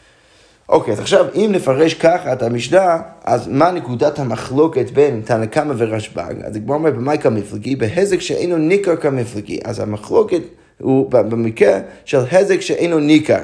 אוקיי, 0.69 0.93
אז 0.93 0.99
עכשיו 0.99 1.25
אם 1.35 1.49
נפרש 1.51 1.93
ככה 1.93 2.33
את 2.33 2.43
המשנה, 2.43 2.97
אז 3.23 3.47
מה 3.47 3.71
נקודת 3.71 4.19
המחלוקת 4.19 4.91
בין 4.91 5.21
תנא 5.25 5.45
קמא 5.45 5.73
ורשב"ג? 5.77 6.33
אז 6.43 6.55
הגמרא 6.55 6.75
אומר 6.75 6.91
במאי 6.91 7.17
כמפלגי, 7.17 7.75
בהזק 7.75 8.21
שאינו 8.21 8.57
ניכר 8.57 8.95
כמפלגי. 8.95 9.59
אז 9.65 9.79
המחלוקת 9.79 10.41
הוא 10.81 11.11
במקרה 11.11 11.79
של 12.05 12.19
הזק 12.31 12.61
שאינו 12.61 12.99
ניכר. 12.99 13.43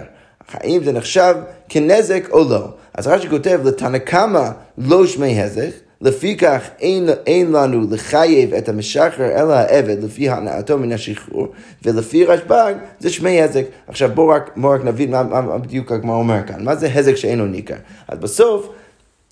האם 0.51 0.83
זה 0.83 0.91
נחשב 0.91 1.35
כנזק 1.69 2.29
או 2.31 2.43
לא? 2.49 2.67
אז 2.93 3.07
רש"י 3.07 3.29
כותב 3.29 3.59
לתנא 3.63 3.97
קמא 3.97 4.49
לא 4.77 5.07
שמי 5.07 5.41
הזק, 5.41 5.71
לפיכך 6.03 6.69
אין, 6.79 7.09
אין 7.25 7.51
לנו 7.51 7.81
לחייב 7.91 8.53
את 8.53 8.69
המשחרר 8.69 9.41
אלא 9.41 9.53
העבד 9.53 10.03
לפי 10.03 10.29
הנאתו 10.29 10.77
מן 10.77 10.91
השחרור, 10.91 11.47
ולפי 11.83 12.25
רשב"ג 12.25 12.73
זה 12.99 13.09
שמי 13.09 13.41
הזק. 13.41 13.65
עכשיו 13.87 14.09
בואו 14.13 14.27
רק, 14.27 14.51
בוא 14.55 14.75
רק 14.75 14.83
נבין 14.83 15.11
מה, 15.11 15.23
מה 15.23 15.57
בדיוק 15.57 15.91
הגמרא 15.91 16.15
אומר 16.15 16.39
כאן, 16.47 16.63
מה 16.63 16.75
זה 16.75 16.89
הזק 16.93 17.15
שאינו 17.15 17.45
ניכר. 17.45 17.75
אז 18.07 18.19
בסוף 18.19 18.69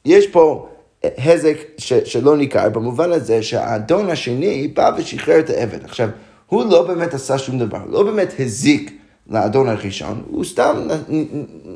יש 0.06 0.28
פה 0.28 0.68
הזק 1.04 1.58
ש, 1.78 1.94
שלא 1.94 2.38
ניכר 2.38 2.70
במובן 2.70 3.12
הזה 3.12 3.44
שהאדון 3.44 4.10
השני 4.10 4.68
בא 4.68 4.92
ושחרר 4.98 5.40
את 5.40 5.50
העבד. 5.50 5.84
עכשיו, 5.84 6.10
הוא 6.48 6.64
לא 6.66 6.88
באמת 6.88 7.14
עשה 7.14 7.38
שום 7.38 7.60
דבר, 7.60 7.80
לא 7.90 8.04
באמת 8.04 8.34
הזיק. 8.40 9.01
לאדון 9.30 9.70
הראשון, 9.70 10.22
הוא 10.32 10.44
סתם 10.44 10.88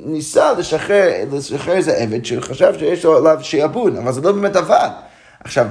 ניסה 0.06 0.54
לשחרר, 0.54 1.12
לשחרר 1.32 1.76
איזה 1.76 1.94
עבד 1.98 2.26
שחשב 2.26 2.74
שיש 2.80 3.06
לו 3.06 3.18
עליו 3.18 3.38
שיעבוד, 3.42 3.96
אבל 3.96 4.12
זה 4.12 4.22
לא 4.22 4.32
באמת 4.32 4.56
עבד. 4.56 4.90
עכשיו, 5.44 5.68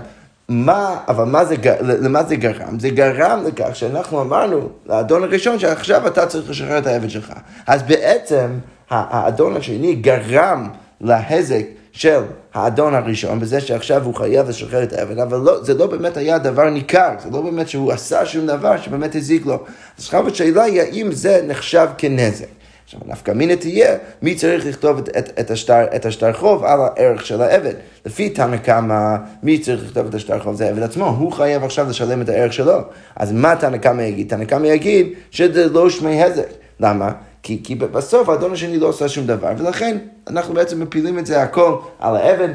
מה, 0.49 0.97
אבל 1.09 1.25
מה 1.25 1.45
זה, 1.45 1.55
למה 1.81 2.23
זה 2.25 2.37
גרם? 2.37 2.79
זה 2.79 2.89
גרם 2.89 3.45
לכך 3.47 3.77
שאנחנו 3.77 4.23
אמרנו 4.23 4.69
לאדון 4.87 5.23
הראשון 5.23 5.59
שעכשיו 5.59 6.07
אתה 6.07 6.27
צריך 6.27 6.51
לשחרר 6.51 6.79
את 6.79 6.87
העבד 6.87 7.11
שלך. 7.11 7.33
אז 7.67 7.83
בעצם 7.83 8.47
האדון 8.91 9.57
השני 9.57 9.95
גרם 9.95 10.69
להזק 11.01 11.65
של 11.95 12.23
האדון 12.55 12.95
הראשון, 12.95 13.41
בזה 13.41 13.61
שעכשיו 13.61 14.05
הוא 14.05 14.15
חייב 14.15 14.49
לשחרר 14.49 14.83
את 14.83 14.93
העבד, 14.93 15.19
אבל 15.19 15.39
לא, 15.39 15.65
זה 15.65 15.75
לא 15.75 15.87
באמת 15.87 16.17
היה 16.17 16.39
דבר 16.39 16.71
ניכר, 16.71 17.11
זה 17.23 17.31
לא 17.31 17.41
באמת 17.41 17.69
שהוא 17.69 17.93
עשה 17.93 18.27
שום 18.27 18.47
דבר 18.47 18.77
שבאמת 18.77 19.15
הזיק 19.15 19.47
לו. 19.47 19.55
אז 19.99 20.05
עכשיו 20.05 20.29
השאלה 20.29 20.63
היא 20.63 20.81
האם 20.81 21.13
זה 21.13 21.45
נחשב 21.47 21.89
כנזק. 21.99 22.47
עכשיו, 22.85 23.01
נפקא 23.07 23.31
מינה 23.31 23.57
תהיה, 23.57 23.97
מי 24.23 24.35
צריך 24.35 24.67
לכתוב 24.67 24.99
את, 24.99 25.09
את, 25.19 25.41
את, 25.41 25.51
השטר, 25.51 25.85
את 25.97 26.07
השטר 26.07 26.33
חוב 26.33 26.65
על 26.65 26.81
הערך 26.81 27.27
של 27.27 27.43
העבד. 27.43 27.75
לפי 28.07 28.31
תנא 28.31 28.57
קמא, 28.57 29.17
מי 29.43 29.59
צריך 29.59 29.85
לכתוב 29.85 30.07
את 30.07 30.15
השטר 30.15 30.39
חוב 30.39 30.57
זה 30.57 30.67
העבד 30.67 30.83
עצמו, 30.83 31.05
הוא 31.07 31.33
חייב 31.33 31.65
עכשיו 31.65 31.89
לשלם 31.89 32.23
את 32.23 32.29
הערך 32.29 32.53
שלו. 32.53 32.79
אז 33.17 33.33
מה 33.33 33.57
תנא 33.57 33.77
קמא 33.77 34.03
יגיד? 34.03 34.29
תנא 34.29 34.45
קמא 34.45 34.67
יגיד 34.67 35.07
שזה 35.31 35.69
לא 35.69 35.91
שמי 35.91 36.23
הזק. 36.23 36.49
למה? 36.81 37.13
כי, 37.45 37.61
כי 37.65 37.75
בסוף 37.75 38.29
האדון 38.29 38.53
השני 38.53 38.79
לא 38.79 38.87
עושה 38.87 39.09
שום 39.09 39.27
דבר, 39.27 39.49
ולכן 39.59 39.99
אנחנו 40.31 40.55
בעצם 40.55 40.81
מפילים 40.81 41.19
את 41.19 41.27
זה 41.27 41.43
הכל 41.43 41.77
על 41.99 42.17
העבד. 42.17 42.49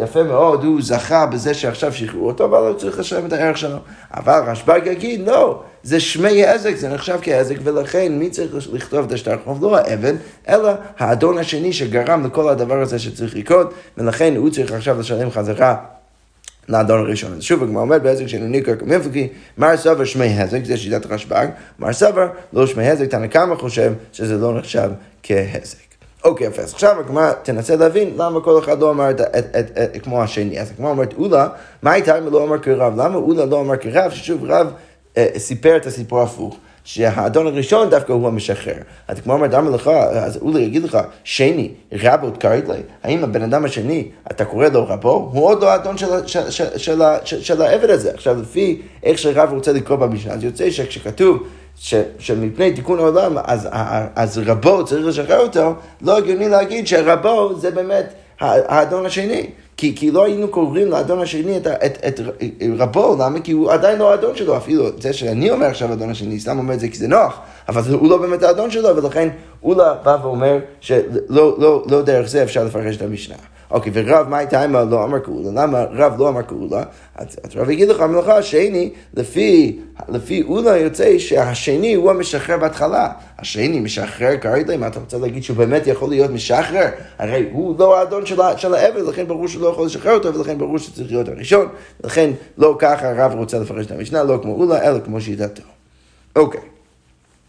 יפה 0.00 0.22
מאוד, 0.22 0.64
הוא 0.64 0.82
זכה 0.82 1.26
בזה 1.26 1.54
שעכשיו 1.54 1.92
שחררו 1.92 2.26
אותו, 2.26 2.44
אבל 2.44 2.58
הוא 2.58 2.74
צריך 2.74 2.98
לשלם 2.98 3.26
את 3.26 3.32
הערך 3.32 3.58
שלו. 3.58 3.76
אבל 4.14 4.40
רשב"ג 4.46 4.80
יגיד, 4.86 5.28
לא, 5.28 5.62
זה 5.82 6.00
שמי 6.00 6.44
עזק, 6.44 6.76
זה 6.76 6.88
נחשב 6.88 7.18
כעזק, 7.22 7.56
ולכן 7.62 8.18
מי 8.18 8.30
צריך 8.30 8.68
לכתוב 8.72 9.06
את 9.06 9.12
השטר 9.12 9.36
חוב? 9.44 9.62
לא 9.62 9.76
האבן, 9.76 10.16
אלא 10.48 10.70
האדון 10.98 11.38
השני 11.38 11.72
שגרם 11.72 12.26
לכל 12.26 12.48
הדבר 12.48 12.80
הזה 12.80 12.98
שצריך 12.98 13.36
לקרות, 13.36 13.74
ולכן 13.98 14.36
הוא 14.36 14.50
צריך 14.50 14.72
עכשיו 14.72 15.00
לשלם 15.00 15.30
חזרה 15.30 15.76
לאדון 16.68 17.00
הראשון. 17.00 17.32
אז 17.32 17.42
שוב, 17.42 17.62
הגמרא 17.62 17.82
אומרת 17.82 18.02
בעזק 18.02 18.26
שאינו 18.26 18.46
ניכר 18.46 18.76
כמפלגי, 18.76 19.28
מר 19.58 19.76
סבר 19.76 20.04
שמי 20.04 20.40
הזק, 20.40 20.64
זה 20.64 20.76
שיטת 20.76 21.06
רשב"ג, 21.06 21.46
מר 21.78 21.92
סבר 21.92 22.28
לא 22.52 22.66
שמי 22.66 22.88
הזק, 22.88 23.10
תנא 23.10 23.26
קמא 23.26 23.54
חושב 23.54 23.92
שזה 24.12 24.36
לא 24.36 24.58
נחשב 24.58 24.90
כהזק. 25.22 25.88
אוקיי, 26.24 26.46
יפה, 26.46 26.62
אז 26.62 26.72
עכשיו 26.72 27.00
הגמרא 27.00 27.32
תנסה 27.42 27.76
להבין 27.76 28.10
למה 28.16 28.40
כל 28.40 28.58
אחד 28.58 28.80
לא 28.80 28.90
אמר 28.90 29.10
את, 29.10 29.20
את, 29.20 29.56
את, 29.56 29.78
את, 29.78 30.02
כמו 30.02 30.22
השני. 30.22 30.60
אז 30.60 30.70
הגמרא 30.70 30.90
אומרת, 30.90 31.14
אולה, 31.18 31.48
מה 31.82 31.92
הייתה 31.92 32.18
אם 32.18 32.32
לא 32.32 32.44
אמר 32.44 32.58
כרב? 32.58 32.92
למה 32.96 33.16
אולה 33.16 33.44
לא 33.44 33.60
אמר 33.60 33.76
כרב? 33.76 34.10
ששוב, 34.10 34.44
רב 34.44 34.72
אה, 35.16 35.26
סיפר 35.36 35.76
את 35.76 35.86
הסיפור 35.86 36.22
הפוך. 36.22 36.56
שהאדון 36.90 37.46
הראשון 37.46 37.90
דווקא 37.90 38.12
הוא 38.12 38.28
המשחרר. 38.28 38.74
אז 39.08 39.20
כמו 39.20 39.34
אמרת, 39.34 39.54
אמר 39.54 39.70
לך, 39.70 39.88
אז 40.12 40.36
אולי 40.36 40.60
יגיד 40.60 40.82
לך, 40.82 40.98
שני, 41.24 41.70
רבות 41.92 42.36
קראת 42.36 42.68
לי, 42.68 42.74
האם 43.02 43.24
הבן 43.24 43.42
אדם 43.42 43.64
השני, 43.64 44.08
אתה 44.30 44.44
קורא 44.44 44.68
לו 44.68 44.88
רבו? 44.88 45.30
הוא 45.32 45.46
עוד 45.46 45.62
לא 45.62 45.70
האדון 45.70 45.96
של 47.42 47.62
העבד 47.62 47.90
הזה. 47.90 48.10
עכשיו, 48.14 48.40
לפי 48.42 48.82
איך 49.02 49.18
שרב 49.18 49.52
רוצה 49.52 49.72
לקרוא 49.72 49.98
במשנה, 49.98 50.32
אז 50.32 50.44
יוצא 50.44 50.70
שכשכתוב 50.70 51.42
ש, 51.76 51.94
שמפני 52.18 52.72
תיקון 52.72 52.98
העולם, 52.98 53.38
אז, 53.44 53.68
אז 54.14 54.40
רבו 54.46 54.84
צריך 54.84 55.06
לשחרר 55.06 55.40
אותו, 55.40 55.74
לא 56.02 56.18
הגיוני 56.18 56.48
להגיד 56.48 56.86
שרבו 56.86 57.54
זה 57.58 57.70
באמת 57.70 58.12
האדון 58.40 59.06
השני. 59.06 59.46
כי, 59.78 59.96
כי 59.96 60.10
לא 60.10 60.24
היינו 60.24 60.48
קוראים 60.48 60.90
לאדון 60.90 61.20
השני 61.20 61.56
את, 61.56 61.66
את, 61.66 61.98
את, 62.06 62.20
רבו, 62.78 63.16
למה? 63.20 63.40
כי 63.40 63.52
הוא 63.52 63.70
עדיין 63.70 63.98
לא 63.98 64.10
האדון 64.10 64.36
שלו, 64.36 64.56
אפילו 64.56 64.84
זה 65.00 65.12
שאני 65.12 65.50
אומר 65.50 65.66
עכשיו 65.66 65.92
אדון 65.92 66.10
השני, 66.10 66.40
סתם 66.40 66.58
אומר 66.58 66.74
את 66.74 66.80
זה 66.80 66.88
כי 66.88 66.96
זה 66.96 67.08
נוח, 67.08 67.40
אבל 67.68 67.94
הוא 67.94 68.10
לא 68.10 68.16
באמת 68.16 68.42
האדון 68.42 68.70
שלו, 68.70 68.96
ולכן 68.96 69.28
לא 69.64 69.92
בא 70.04 70.16
ואומר 70.22 70.58
שלא 70.80 70.98
לא, 71.28 71.56
לא, 71.58 71.84
לא 71.90 72.02
דרך 72.02 72.28
זה 72.28 72.42
אפשר 72.42 72.64
לפרש 72.64 72.96
את 72.96 73.02
המשנה. 73.02 73.36
אוקיי, 73.70 73.92
ורב, 73.94 74.28
מה 74.28 74.38
הייתה 74.38 74.64
אם 74.64 74.72
לא 74.72 75.04
אמר 75.04 75.18
קאולה? 75.18 75.62
למה 75.62 75.84
רב 75.84 76.18
לא 76.18 76.28
אמר 76.28 76.42
קאולה? 76.42 76.82
אז 77.16 77.26
רב 77.56 77.70
יגיד 77.70 77.88
לך, 77.88 78.00
המלאכה 78.00 78.36
השני, 78.36 78.90
לפי, 79.14 79.78
לפי 80.08 80.42
אולה 80.42 80.76
יוצא 80.76 81.18
שהשני 81.18 81.94
הוא 81.94 82.10
המשחרר 82.10 82.58
בהתחלה. 82.58 83.10
השני 83.38 83.80
משחרר 83.80 84.36
כרגע, 84.36 84.76
מה 84.76 84.86
אתה 84.86 85.00
רוצה 85.00 85.18
להגיד 85.18 85.42
שהוא 85.42 85.56
באמת 85.56 85.86
יכול 85.86 86.08
להיות 86.08 86.30
משחרר? 86.30 86.86
הרי 87.18 87.48
הוא 87.52 87.78
לא 87.78 87.98
האדון 87.98 88.26
של, 88.26 88.40
של 88.56 88.74
העבד, 88.74 89.02
לכן 89.02 89.26
ברור 89.26 89.48
שהוא 89.48 89.62
לא 89.62 89.68
יכול 89.68 89.86
לשחרר 89.86 90.14
אותו, 90.14 90.34
ולכן 90.34 90.58
ברור 90.58 90.78
שצריך 90.78 91.10
להיות 91.10 91.28
הראשון. 91.28 91.66
לכן 92.04 92.30
לא 92.58 92.76
ככה 92.78 93.10
הרב 93.10 93.34
רוצה 93.34 93.58
לפרש 93.58 93.86
את 93.86 93.90
המשנה, 93.90 94.22
לא 94.22 94.38
כמו 94.42 94.54
אולה, 94.54 94.88
אלא 94.88 94.98
כמו 95.04 95.20
שיטתו. 95.20 95.62
אוקיי. 96.36 96.77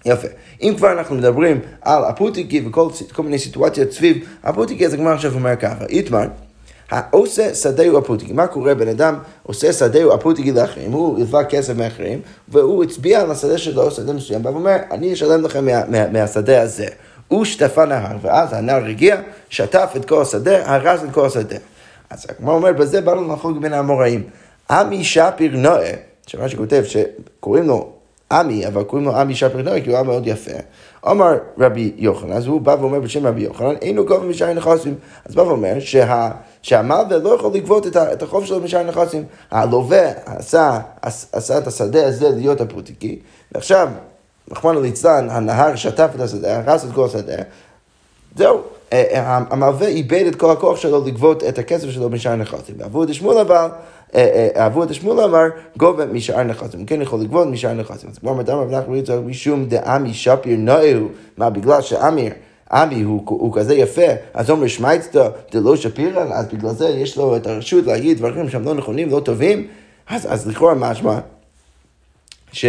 יפה. 0.05 0.27
אם 0.61 0.73
כבר 0.77 0.91
אנחנו 0.91 1.15
מדברים 1.15 1.59
על 1.81 2.03
הפוטיקי 2.03 2.67
וכל 2.67 3.23
מיני 3.23 3.39
סיטואציות 3.39 3.91
סביב 3.91 4.17
הפוטיקי, 4.43 4.85
אז 4.85 4.93
הגמר 4.93 5.11
עכשיו 5.11 5.33
אומר 5.33 5.55
ככה, 5.55 5.85
איתמר, 5.85 6.25
העושה 6.91 7.53
שדהו 7.53 7.97
הפוטיקי, 7.97 8.33
מה 8.33 8.47
קורה? 8.47 8.75
בן 8.75 8.87
אדם 8.87 9.15
עושה 9.43 9.73
שדהו 9.73 10.13
הפוטיקי 10.13 10.51
לאחרים, 10.51 10.91
הוא 10.91 11.17
הלווה 11.17 11.43
כסף 11.43 11.75
מאחרים, 11.75 12.21
והוא 12.47 12.83
הצביע 12.83 13.21
על 13.21 13.31
השדה 13.31 13.57
שלו, 13.57 13.91
שדה 13.91 14.13
מסוים, 14.13 14.45
ואומר, 14.45 14.75
אני 14.91 15.13
אשלם 15.13 15.41
לכם 15.41 15.65
מה, 15.65 15.85
מה, 15.87 16.07
מהשדה 16.07 16.61
הזה. 16.61 16.85
הוא 17.27 17.45
שטפה 17.45 17.85
נהר, 17.85 18.17
ואז 18.21 18.53
הנהר 18.53 18.85
הגיע, 18.85 19.21
שטף 19.49 19.93
את 19.95 20.05
כל 20.05 20.21
השדה, 20.21 20.75
הרס 20.75 21.03
את 21.03 21.11
כל 21.11 21.25
השדה. 21.25 21.57
אז 22.09 22.25
הגמר 22.29 22.53
אומר, 22.53 22.73
בזה 22.73 23.01
באנו 23.01 23.33
לחוג 23.33 23.61
בין 23.61 23.73
האמוראים. 23.73 24.23
עמי 24.69 25.03
שפיר 25.03 25.57
נועה, 25.57 25.91
שמה 26.27 26.49
שכותב, 26.49 26.83
שקוראים 26.83 27.67
לו 27.67 27.98
עמי, 28.31 28.67
אבל 28.67 28.83
קוראים 28.83 29.07
לו 29.07 29.15
עמי 29.15 29.35
שפרנוי, 29.35 29.81
כי 29.83 29.89
הוא 29.89 29.95
היה 29.95 30.03
מאוד 30.03 30.27
יפה. 30.27 30.51
אמר 31.07 31.37
רבי 31.59 31.91
יוחנן, 31.97 32.31
אז 32.31 32.47
הוא 32.47 32.61
בא 32.61 32.75
ואומר 32.79 32.99
בשם 32.99 33.27
רבי 33.27 33.41
יוחנן, 33.41 33.75
אינו 33.81 34.05
גובה 34.05 34.25
משאר 34.25 34.53
נכסים. 34.53 34.95
אז 35.25 35.35
בא 35.35 35.41
ואומר 35.41 35.79
שה, 35.79 36.31
שהמלווה 36.61 37.17
לא 37.17 37.35
יכול 37.35 37.53
לגבות 37.53 37.87
את, 37.87 37.97
את 37.97 38.23
החוב 38.23 38.45
שלו 38.45 38.59
משאר 38.59 38.83
נכסים. 38.83 39.23
הלווה 39.51 40.11
עשה, 40.25 40.79
עשה 41.31 41.57
את 41.57 41.67
השדה 41.67 42.07
הזה 42.07 42.29
להיות 42.29 42.61
הפוטיקי, 42.61 43.19
ועכשיו, 43.51 43.87
רחמנא 44.51 44.79
ליצלן, 44.79 45.27
הנהר 45.29 45.75
שטף 45.75 46.09
את 46.15 46.19
השדה, 46.19 46.57
הרס 46.59 46.85
את 46.85 46.89
כל 46.95 47.05
השדה, 47.05 47.43
זהו, 48.35 48.61
המלווה 48.91 49.87
איבד 49.87 50.25
את 50.27 50.35
כל 50.35 50.51
הכוח 50.51 50.77
שלו 50.77 51.05
לגבות 51.05 51.43
את 51.43 51.57
הכסף 51.57 51.89
שלו 51.89 52.09
משאר 52.09 52.35
נכסים. 52.35 52.75
את 53.03 53.13
שמואל 53.13 53.37
אבל, 53.37 53.67
עבור 54.53 54.83
את 54.83 54.89
השמואל 54.89 55.19
אמר, 55.23 55.45
גובה 55.77 56.05
משאר 56.05 56.43
נכסים. 56.43 56.85
כן 56.85 57.01
יכול 57.01 57.21
לגבות 57.21 57.47
משאר 57.47 57.73
נכסים. 57.73 58.09
אז 58.09 58.17
כמו 58.17 58.31
אמרת, 58.31 58.49
אמר 58.49 58.63
אנחנו 58.63 58.87
רואים 58.87 59.03
משום 59.25 59.65
דעמי 59.65 60.13
שפיר 60.13 60.57
נאו, 60.57 61.07
מה 61.37 61.49
בגלל 61.49 61.81
שאמיר 61.81 62.33
עמי 62.71 63.01
הוא, 63.01 63.21
הוא 63.25 63.53
כזה 63.55 63.75
יפה, 63.75 64.07
אז 64.33 64.49
אומר 64.49 64.67
שמייצתא 64.67 65.29
דלא 65.51 65.75
שפירן, 65.75 66.31
אז 66.31 66.47
בגלל 66.47 66.71
זה 66.71 66.89
יש 66.89 67.17
לו 67.17 67.35
את 67.35 67.47
הרשות 67.47 67.85
להגיד 67.85 68.17
דברים 68.17 68.49
שהם 68.49 68.63
לא 68.63 68.73
נכונים, 68.73 69.09
לא 69.09 69.19
טובים, 69.19 69.67
אז, 70.09 70.33
אז 70.33 70.47
לכאורה 70.47 70.73
משמע 70.73 71.19
ש... 72.51 72.65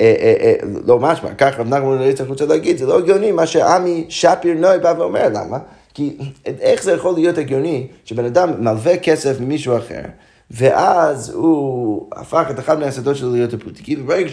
אה, 0.00 0.14
אה, 0.20 0.34
אה, 0.40 0.54
לא 0.86 0.98
משמע, 0.98 1.34
ככה 1.34 1.60
רב 1.60 1.68
נחמן 1.68 1.98
ליצחק 1.98 2.28
רוצה 2.28 2.46
להגיד, 2.46 2.78
זה 2.78 2.86
לא 2.86 2.98
הגיוני 2.98 3.32
מה 3.32 3.46
שעמי 3.46 4.04
שפיר 4.08 4.54
נוי 4.54 4.78
בא 4.78 4.94
ואומר, 4.98 5.28
למה? 5.28 5.58
כי 5.94 6.16
איך 6.60 6.82
זה 6.82 6.92
יכול 6.92 7.14
להיות 7.14 7.38
הגיוני 7.38 7.86
שבן 8.04 8.24
אדם 8.24 8.52
מלווה 8.58 8.96
כסף 8.96 9.40
ממישהו 9.40 9.76
אחר, 9.76 10.02
ואז 10.50 11.30
הוא 11.30 12.06
הפך 12.12 12.46
את 12.50 12.58
אחד 12.58 12.78
מהשדות 12.78 13.16
שלו 13.16 13.32
להיות 13.32 13.54
הפוטיקי, 13.54 13.96
וברגע 14.00 14.28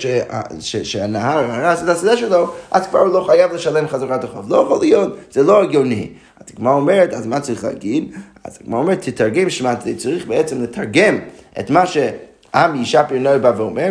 שהנהר 0.59 1.51
הרס 1.51 1.83
את 1.83 1.89
השדה 1.89 2.17
שלו, 2.17 2.51
אז 2.71 2.87
כבר 2.87 2.99
הוא 2.99 3.13
לא 3.13 3.23
חייב 3.27 3.53
לשלם 3.53 3.87
חזרה 3.87 4.15
את 4.15 4.23
החוב. 4.23 4.49
לא 4.49 4.55
יכול 4.55 4.79
להיות, 4.79 5.17
זה 5.31 5.43
לא 5.43 5.63
הגיוני. 5.63 6.09
אז 6.39 6.45
הגמרא 6.53 6.73
אומרת, 6.73 7.13
אז 7.13 7.27
מה 7.27 7.39
צריך 7.39 7.63
להגיד? 7.63 8.11
אז 8.43 8.57
הגמרא 8.61 8.79
אומרת, 8.79 9.01
תתרגם 9.01 9.49
שמעתי, 9.49 9.95
צריך 9.95 10.27
בעצם 10.27 10.63
לתרגם 10.63 11.17
את 11.59 11.69
מה 11.69 11.85
ש... 11.85 11.97
עמי 12.55 12.85
שפיר 12.85 13.19
נוי 13.19 13.39
בא 13.39 13.51
ואומר, 13.57 13.89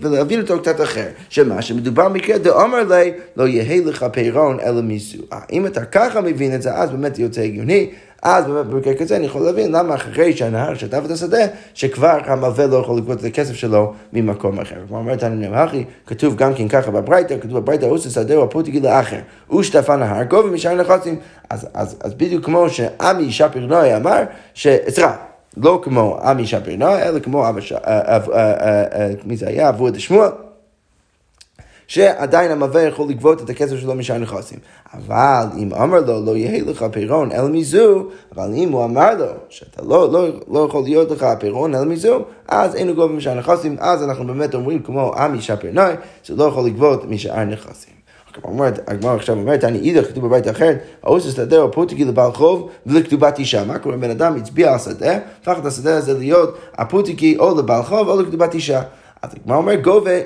ולהבין 0.00 0.40
אותו 0.40 0.60
קצת 0.60 0.80
אחר, 0.80 1.06
שמה 1.28 1.62
שמדובר 1.62 2.08
במקרה 2.08 2.38
דאמר 2.38 2.82
לי, 2.82 3.12
לא 3.36 3.48
יהא 3.48 3.84
לך 3.84 4.06
פירון 4.12 4.60
אלא 4.60 4.80
מיסו. 4.82 5.18
אם 5.52 5.66
אתה 5.66 5.84
ככה 5.84 6.20
מבין 6.20 6.54
את 6.54 6.62
זה, 6.62 6.74
אז 6.74 6.90
באמת 6.90 7.18
יוצא 7.18 7.40
הגיוני. 7.40 7.90
אז 8.22 8.46
באמת 8.46 8.66
במקרה 8.66 8.94
כזה 8.94 9.16
אני 9.16 9.26
יכול 9.26 9.42
להבין 9.42 9.72
למה 9.72 9.94
אחרי 9.94 10.36
שהנהר 10.36 10.74
שטף 10.74 11.02
את 11.06 11.10
השדה, 11.10 11.38
שכבר 11.74 12.18
המלווה 12.24 12.66
לא 12.66 12.76
יכול 12.76 12.96
לגבות 12.96 13.20
את 13.20 13.24
הכסף 13.24 13.54
שלו 13.54 13.92
ממקום 14.12 14.60
אחר. 14.60 14.76
כמו 14.88 14.98
אומרת 14.98 15.24
אני 15.24 15.64
אחי, 15.64 15.84
כתוב 16.06 16.36
גם 16.36 16.54
כן 16.54 16.68
ככה 16.68 16.90
בברייתא, 16.90 17.38
כתוב 17.40 17.58
בברייתא, 17.58 17.84
עושה 17.84 18.10
שדה 18.10 18.40
ופוטי 18.40 18.70
גילה 18.70 19.00
אחר. 19.00 19.20
הוא 19.46 19.62
שטפה 19.62 19.96
נהר, 19.96 20.22
גובה 20.22 20.50
משאר 20.50 20.74
נכסים. 20.74 21.16
אז, 21.50 21.66
אז, 21.74 21.96
אז 22.00 22.14
בדיוק 22.14 22.44
כמו 22.44 22.70
שעמי 22.70 23.32
שפיר 23.32 23.66
נוי 23.66 23.96
אמר, 23.96 24.22
סליחה, 24.54 25.16
לא 25.62 25.80
כמו 25.82 26.18
עמי 26.22 26.46
שפרנא, 26.46 27.02
אלא 27.02 27.18
כמו 27.18 27.48
אבא, 27.48 27.60
מי 29.24 29.36
זה 29.36 29.48
היה? 29.48 29.68
אבו 29.68 29.90
דשמואל. 29.90 30.30
שעדיין 31.88 32.50
המלווה 32.50 32.82
יכול 32.82 33.08
לגבות 33.08 33.42
את 33.42 33.50
הכסף 33.50 33.76
שלו 33.76 33.94
משאר 33.94 34.18
נכסים. 34.18 34.58
אבל 34.94 35.46
אם 35.58 35.74
אמר 35.74 36.00
לו, 36.00 36.24
לא 36.24 36.36
יהיה 36.36 36.64
לך 36.66 36.86
פירון 36.92 37.32
אלא 37.32 37.48
מזו, 37.48 38.08
אבל 38.34 38.50
אם 38.54 38.72
הוא 38.72 38.84
אמר 38.84 39.14
לו 39.14 39.26
שאתה 39.48 39.82
לא, 39.82 40.12
לא, 40.12 40.28
לא 40.48 40.66
יכול 40.68 40.82
להיות 40.82 41.10
לך 41.10 41.26
פירון 41.40 41.74
אלא 41.74 41.84
מזו, 41.84 42.24
אז 42.48 42.74
אין 42.74 42.88
לו 42.88 42.94
גובה 42.94 43.14
משאר 43.14 43.34
נכסים, 43.34 43.76
אז 43.78 44.02
אנחנו 44.02 44.26
באמת 44.26 44.54
אומרים 44.54 44.82
כמו 44.82 45.14
עמי 45.14 45.40
שפרנאי, 45.40 45.94
שלא 46.22 46.44
יכול 46.44 46.66
לגבות 46.66 47.04
משאר 47.04 47.44
נכסים. 47.44 47.97
הגמרא 48.86 49.14
עכשיו 49.14 49.36
אומרת, 49.36 49.64
אני 49.64 49.78
אידך, 49.78 50.08
כתוב 50.08 50.26
בבית 50.26 50.48
אחר, 50.48 50.72
העושה 51.02 51.30
שדה 51.30 51.58
או 51.58 51.72
פוטיקי 51.72 52.04
לבעל 52.04 52.32
חוב 52.32 52.70
ולכתובת 52.86 53.38
אישה. 53.38 53.64
מה 53.64 53.78
קורה? 53.78 53.96
בן 53.96 54.10
אדם 54.10 54.36
הצביע 54.36 54.72
על 54.72 54.78
שדה, 54.78 55.18
הפך 55.42 55.58
את 55.60 55.66
השדה 55.66 55.96
הזה 55.96 56.18
להיות 56.18 56.58
הפוטיקי 56.74 57.36
או 57.38 57.58
לבעל 57.58 57.82
חוב 57.82 58.08
או 58.08 58.22
לכתובת 58.22 58.54
אישה. 58.54 58.82
אז 59.22 59.30
הגמרא 59.42 59.56
אומר 59.56 59.74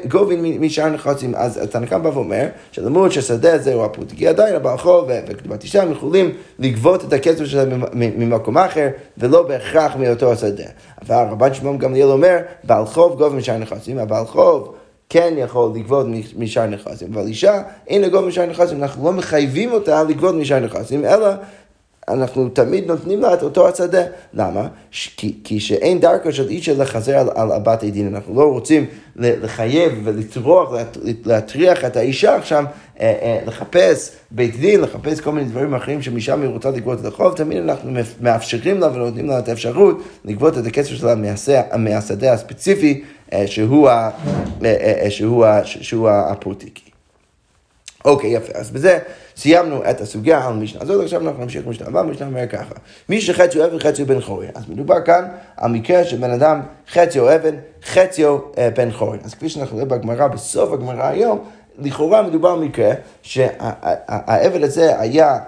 גובין 0.09 0.61
משאר 0.61 0.88
נכסים, 0.88 1.35
אז 1.35 1.56
התנקם 1.56 2.02
בא 2.02 2.09
ואומר 2.09 2.47
שלמרות 2.73 3.12
שהשדה 3.12 3.54
הזה 3.54 3.75
הוא 3.75 3.85
הפוטיקי, 3.85 4.28
עדיין 4.28 4.54
הבעל 4.54 4.78
חוב 4.78 5.11
וכתובת 5.28 5.62
אישה 5.62 5.85
יכולים 5.92 6.30
לגבות 6.59 7.04
את 7.04 7.12
הכסף 7.12 7.44
שלהם 7.44 7.82
ממקום 7.94 8.59
אחר 8.59 8.88
ולא 9.18 9.42
בהכרח 9.42 9.97
מאותו 9.97 10.32
השדה. 10.32 10.64
אבל 11.02 11.25
רבן 11.30 11.54
שמעון 11.54 11.78
גמליאל 11.78 12.09
אומר 12.09 12.38
בעל 12.64 12.87
חוב 12.87 13.18
גובין 13.18 13.38
משאר 13.38 13.59
נכסים, 13.59 13.99
הבעל 13.99 14.25
חוב 14.25 14.75
כן 15.12 15.35
יכול 15.37 15.71
לגבות 15.75 16.07
משאר 16.37 16.66
נכסים, 16.66 17.12
אבל 17.12 17.26
אישה 17.26 17.62
אין 17.88 18.02
לגבות 18.02 18.25
משאר 18.25 18.47
נכסים, 18.47 18.83
אנחנו 18.83 19.04
לא 19.04 19.12
מחייבים 19.12 19.73
אותה 19.73 20.02
לגבות 20.02 20.35
משאר 20.35 20.61
נכסים, 20.61 21.04
אלא 21.04 21.26
אנחנו 22.09 22.49
תמיד 22.49 22.87
נותנים 22.87 23.21
לה 23.21 23.35
את 23.35 23.42
אותו 23.42 23.69
השדה. 23.69 24.02
למה? 24.35 24.69
כי, 24.90 25.35
כי 25.45 25.61
שאין 25.61 26.00
דרכו 26.00 26.33
של 26.33 26.49
אישה 26.49 26.75
לחזר 26.75 27.19
על, 27.19 27.28
על 27.35 27.52
הבת 27.52 27.83
הדין. 27.83 28.14
אנחנו 28.14 28.35
לא 28.35 28.45
רוצים 28.45 28.87
לחייב 29.16 30.00
ולטרוח, 30.04 30.73
להטריח 31.25 31.85
את 31.85 31.97
האישה 31.97 32.37
עכשיו 32.37 32.64
אה, 33.00 33.14
אה, 33.23 33.38
לחפש 33.47 34.16
בית 34.31 34.57
דין, 34.57 34.81
לחפש 34.81 35.21
כל 35.21 35.33
מיני 35.33 35.49
דברים 35.49 35.75
אחרים 35.75 36.02
שמשם 36.02 36.42
היא 36.42 36.49
רוצה 36.49 36.71
לגבות 36.71 37.00
את 37.00 37.04
החוב, 37.04 37.37
תמיד 37.37 37.59
אנחנו 37.59 37.90
מאפשרים 38.21 38.81
לה 38.81 38.87
ונותנים 38.87 39.26
לה 39.26 39.38
את 39.38 39.49
האפשרות 39.49 40.02
לגבות 40.25 40.59
את 40.59 40.66
הכסף 40.66 40.90
שלה 40.90 41.14
מהשדה 41.76 42.33
הספציפי 42.33 43.02
שהוא, 43.47 43.89
שהוא, 45.09 45.45
שהוא 45.65 46.11
הפרוטיקי. 46.11 46.93
אוקיי, 48.05 48.31
יפה. 48.31 48.53
אז 48.55 48.71
בזה 48.71 48.99
סיימנו 49.37 49.91
את 49.91 50.01
הסוגיה 50.01 50.47
על 50.47 50.53
המשנה 50.53 50.83
הזאת, 50.83 51.05
עכשיו 51.05 51.29
אנחנו 51.29 51.43
נמשיך 51.43 51.67
במשנה 51.67 51.87
הבאה, 51.87 52.03
המשנה 52.03 52.27
אומר 52.27 52.47
ככה. 52.47 52.75
מי 53.09 53.21
שחציו 53.21 53.65
אבן 53.65 53.79
חציו 53.79 54.07
בן 54.07 54.21
חורין. 54.21 54.51
אז 54.55 54.69
מדובר 54.69 55.01
כאן 55.05 55.29
על 55.57 55.71
מקרה 55.71 56.05
שבן 56.05 56.31
אדם 56.31 56.61
חציו 56.93 57.35
אבן, 57.35 57.55
חציו 57.85 58.39
אה, 58.59 58.71
בן 58.71 58.91
חורין. 58.91 59.21
אז 59.25 59.35
כפי 59.35 59.49
שאנחנו 59.49 59.75
רואים 59.75 59.89
בגמרא, 59.89 60.27
בסוף 60.27 60.73
הגמרא 60.73 61.07
היום, 61.07 61.45
לכאורה 61.79 62.23
מדובר 62.23 62.49
על 62.49 62.59
מקרה 62.59 62.93
שהעבד 63.23 64.62
הזה 64.62 65.01
היה 65.01 65.39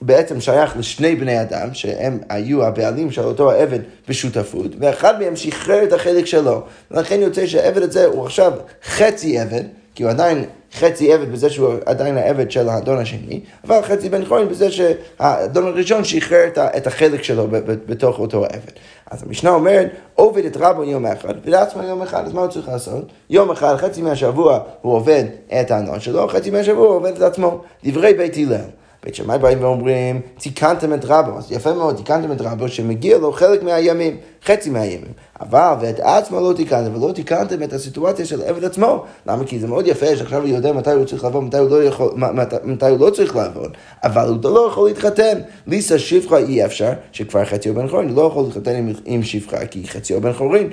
בעצם 0.00 0.40
שייך 0.40 0.76
לשני 0.76 1.14
בני 1.14 1.40
אדם, 1.40 1.68
שהם 1.74 2.18
היו 2.28 2.64
הבעלים 2.64 3.10
של 3.10 3.22
אותו 3.22 3.50
העבד 3.52 3.78
בשותפות, 4.08 4.70
ואחד 4.78 5.20
מהם 5.20 5.36
שחרר 5.36 5.84
את 5.84 5.92
החלק 5.92 6.26
שלו. 6.26 6.62
ולכן 6.90 7.20
יוצא 7.20 7.46
שהעבד 7.46 7.82
הזה 7.82 8.06
הוא 8.06 8.24
עכשיו 8.24 8.52
חצי 8.84 9.38
עבד, 9.38 9.62
כי 9.94 10.02
הוא 10.02 10.10
עדיין 10.10 10.44
חצי 10.74 11.12
עבד 11.12 11.32
בזה 11.32 11.50
שהוא 11.50 11.74
עדיין 11.86 12.16
העבד 12.16 12.50
של 12.50 12.68
האדון 12.68 12.98
השני, 12.98 13.40
אבל 13.64 13.82
חצי 13.82 14.08
בן 14.08 14.24
חורין 14.24 14.48
בזה 14.48 14.70
שהאדון 14.70 15.66
הראשון 15.66 16.04
שחרר 16.04 16.48
את 16.56 16.86
החלק 16.86 17.22
שלו 17.22 17.46
בתוך 17.86 18.18
אותו 18.18 18.44
עבד. 18.44 18.72
אז 19.10 19.22
המשנה 19.22 19.50
אומרת, 19.50 19.90
עובד 20.14 20.44
את 20.44 20.56
רבו 20.56 20.84
יום 20.84 21.06
אחד, 21.06 21.34
ולעצמו 21.44 21.82
יום 21.82 22.02
אחד, 22.02 22.24
אז 22.26 22.32
מה 22.32 22.40
הוא 22.40 22.48
צריך 22.48 22.68
לעשות? 22.68 23.12
יום 23.30 23.50
אחד, 23.50 23.76
חצי 23.76 24.02
מהשבוע 24.02 24.58
הוא 24.82 24.92
עובד 24.92 25.24
את 25.60 25.70
האדון 25.70 26.00
שלו, 26.00 26.28
חצי 26.28 26.50
מהשבוע 26.50 26.86
הוא 26.86 26.96
עובד 26.96 27.16
את 27.16 27.22
עצמו. 27.22 27.60
דברי 27.84 28.14
בית 28.14 28.36
הלל. 28.36 28.60
בית 29.06 29.14
שמאי 29.14 29.38
באים 29.38 29.62
ואומרים, 29.62 30.20
תיקנתם 30.38 30.94
את 30.94 31.04
רבו, 31.04 31.38
אז 31.38 31.52
יפה 31.52 31.74
מאוד, 31.74 31.96
תיקנתם 31.96 32.32
את 32.32 32.40
רבו 32.40 32.68
שמגיע 32.68 33.18
לו 33.18 33.32
חלק 33.32 33.62
מהימים, 33.62 34.16
חצי 34.44 34.70
מהימים. 34.70 35.12
אבל 35.40 35.74
ואת 35.80 36.00
עצמו 36.00 36.40
לא 36.40 36.52
תיקנתם, 36.52 37.02
ולא 37.02 37.12
תיקנתם 37.12 37.62
את 37.62 37.72
הסיטואציה 37.72 38.26
של 38.26 38.42
עבד 38.42 38.64
עצמו. 38.64 39.04
למה? 39.26 39.44
כי 39.44 39.58
זה 39.58 39.66
מאוד 39.66 39.86
יפה 39.86 40.16
שעכשיו 40.16 40.40
הוא 40.40 40.48
יודע 40.48 40.72
מתי 40.72 40.90
הוא 40.90 41.04
צריך 41.04 41.24
לעבוד, 41.24 41.44
מתי 41.44 41.58
הוא 41.58 41.70
לא, 41.70 41.84
יכול, 41.84 42.10
מתי 42.64 42.88
הוא 42.88 42.98
לא 42.98 43.10
צריך 43.10 43.36
לעבוד, 43.36 43.70
אבל 44.04 44.28
הוא 44.28 44.50
לא 44.50 44.68
יכול 44.70 44.88
להתחתן. 44.88 45.38
ליסה 45.66 45.98
שפחה 45.98 46.38
אי 46.38 46.64
אפשר, 46.64 46.92
שכבר 47.12 47.44
חציו 47.44 47.74
בן 47.74 47.88
חורין, 47.88 48.08
הוא 48.08 48.16
לא 48.16 48.26
יכול 48.26 48.44
להתחתן 48.44 48.76
עם, 48.76 48.92
עם 49.04 49.22
שפחה, 49.22 49.66
כי 49.66 49.88
חציו 49.88 50.20
בן 50.20 50.32
חורין. 50.32 50.70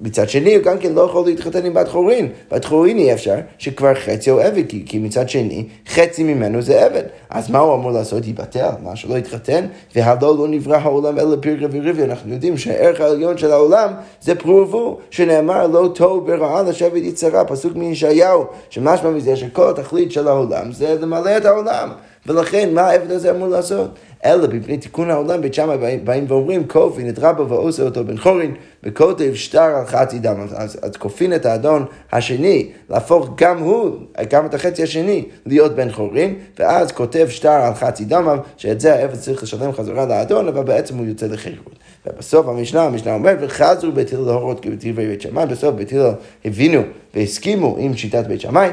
מצד 0.00 0.28
שני 0.28 0.54
הוא 0.54 0.64
גם 0.64 0.78
כן 0.78 0.92
לא 0.92 1.00
יכול 1.00 1.26
להתחתן 1.26 1.66
עם 1.66 1.74
בת 1.74 1.88
חורין. 1.88 2.28
בת 2.50 2.64
חורין 2.64 2.98
אי 2.98 3.12
אפשר, 3.12 3.34
שכבר 3.58 3.94
חצי 3.94 4.30
הוא 4.30 4.40
עבד, 4.40 4.68
כי, 4.68 4.82
כי 4.86 4.98
מצד 4.98 5.28
שני 5.28 5.64
חצי 5.88 6.22
ממנו 6.22 6.62
זה 6.62 6.84
עבד. 6.84 7.02
אז 7.30 7.50
מה 7.50 7.58
הוא 7.58 7.74
אמור 7.74 7.90
לעשות? 7.90 8.26
ייבטל, 8.26 8.70
מה 8.82 8.96
שלא 8.96 9.18
יתחתן, 9.18 9.66
והלא 9.96 10.38
לא 10.38 10.48
נברא 10.48 10.76
העולם 10.76 11.18
אלא 11.18 11.36
פרקה 11.40 11.66
וריבי. 11.72 12.02
אנחנו 12.04 12.32
יודעים 12.32 12.58
שהערך 12.58 13.00
העליון 13.00 13.38
של 13.38 13.52
העולם 13.52 13.92
זה 14.20 14.34
פרו 14.34 14.96
שנאמר 15.10 15.66
לא 15.66 15.88
טוב 15.94 16.26
ברעה 16.26 16.62
לשבת 16.62 17.02
יצרה, 17.02 17.44
פסוק 17.44 17.76
מישעיהו, 17.76 18.44
שמשמע 18.70 19.10
מזה 19.10 19.36
שכל 19.36 19.70
התכלית 19.70 20.12
של 20.12 20.28
העולם 20.28 20.72
זה 20.72 20.96
למלא 21.00 21.36
את 21.36 21.44
העולם. 21.44 21.88
ולכן, 22.26 22.74
מה 22.74 22.82
העבד 22.82 23.10
הזה 23.10 23.30
אמור 23.30 23.48
לעשות? 23.48 23.90
אלא 24.24 24.46
בפני 24.46 24.78
תיקון 24.78 25.10
העולם, 25.10 25.40
בית 25.40 25.54
שמאי 25.54 25.98
באים 26.04 26.24
ואומרים, 26.28 26.68
כופין 26.68 27.08
את 27.08 27.18
רבא 27.18 27.42
ועושה 27.42 27.82
אותו 27.82 28.04
בן 28.04 28.18
חורין, 28.18 28.54
וכותב 28.82 29.34
שטר 29.34 29.62
על 29.62 29.86
חצי 29.86 30.18
דם. 30.18 30.40
אז, 30.40 30.78
אז 30.82 30.96
כופין 30.96 31.34
את 31.34 31.46
האדון 31.46 31.84
השני, 32.12 32.70
להפוך 32.90 33.30
גם 33.36 33.58
הוא, 33.58 33.96
גם 34.30 34.46
את 34.46 34.54
החצי 34.54 34.82
השני, 34.82 35.24
להיות 35.46 35.74
בן 35.74 35.92
חורין, 35.92 36.34
ואז 36.58 36.92
כותב 36.92 37.26
שטר 37.30 37.48
על 37.48 37.74
חצי 37.74 38.04
דמיו, 38.04 38.38
שאת 38.56 38.80
זה 38.80 38.94
העבד 38.94 39.14
צריך 39.14 39.42
לשלם 39.42 39.72
חזרה 39.72 40.06
לאדון, 40.06 40.48
אבל 40.48 40.62
בעצם 40.62 40.96
הוא 40.96 41.06
יוצא 41.06 41.26
לחירות. 41.26 41.78
ובסוף 42.06 42.48
המשנה, 42.48 42.82
המשנה 42.82 43.14
אומרת, 43.14 43.38
וחזרו 43.40 43.92
בית 43.92 44.12
הלל 44.12 44.22
להורות 44.22 44.60
כבדברי 44.60 45.06
בית 45.06 45.20
שמאי, 45.20 45.46
בסוף 45.46 45.74
בית 45.74 45.92
הלל 45.92 46.12
הבינו 46.44 46.82
והסכימו 47.14 47.76
עם 47.78 47.96
שיטת 47.96 48.26
בית 48.26 48.40
שמאי, 48.40 48.70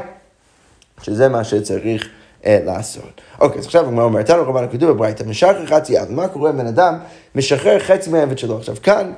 שזה 1.02 1.30
מה 1.30 1.44
שצריך. 1.44 2.10
אה, 2.46 2.60
לעשות. 2.66 3.22
אוקיי, 3.40 3.60
אז 3.60 3.66
עכשיו 3.66 3.86
הגמרא 3.86 4.04
אומרת, 4.04 4.26
תנו 4.26 4.44
רבנו 4.44 4.68
כתוב 4.72 4.90
בברייתא, 4.90 5.24
משחרר 5.24 5.66
חצי 5.66 5.94
יד, 5.94 6.12
מה 6.12 6.28
קורה 6.28 6.52
בן 6.52 6.68
אדם 6.68 6.98
משחרר 7.36 7.80
חצי 7.80 8.10
מהעבד 8.10 8.38
שלו? 8.38 8.58
עכשיו 8.58 8.76
כאן, 8.84 9.12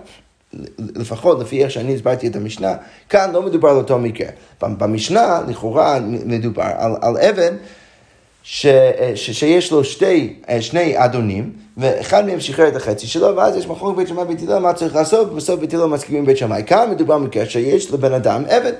לפחות 0.79 1.39
לפי 1.39 1.63
איך 1.63 1.71
שאני 1.71 1.95
הסברתי 1.95 2.27
את 2.27 2.35
המשנה, 2.35 2.75
כאן 3.09 3.31
לא 3.33 3.41
מדובר 3.41 3.69
על 3.69 3.77
אותו 3.77 3.99
מקרה. 3.99 4.27
במשנה, 4.61 5.41
לכאורה, 5.47 5.99
מדובר 6.25 6.63
על, 6.77 6.95
על 7.01 7.17
אבן 7.17 7.55
ש, 8.43 8.65
ש, 9.15 9.31
שיש 9.31 9.71
לו 9.71 9.83
שתי, 9.83 10.35
אה, 10.49 10.61
שני 10.61 11.05
אדונים, 11.05 11.51
ואחד 11.77 12.25
מהם 12.25 12.39
שחרר 12.39 12.67
את 12.67 12.75
החצי 12.75 13.07
שלו, 13.07 13.35
ואז 13.35 13.55
יש 13.55 13.67
מחלוקת 13.67 13.97
בית 13.97 14.07
שמאי 14.07 14.23
ובית 14.23 14.41
הלל 14.49 14.59
מה 14.59 14.73
צריך 14.73 14.95
לעשות, 14.95 15.31
ובסוף 15.31 15.59
בית 15.59 15.73
הלל 15.73 15.85
מסכימים 15.85 16.25
בית 16.25 16.37
שמאי. 16.37 16.63
כאן 16.65 16.89
מדובר 16.91 17.17
במקרה 17.17 17.45
שיש 17.45 17.91
לבן 17.91 18.13
אדם 18.13 18.43
עבד. 18.47 18.73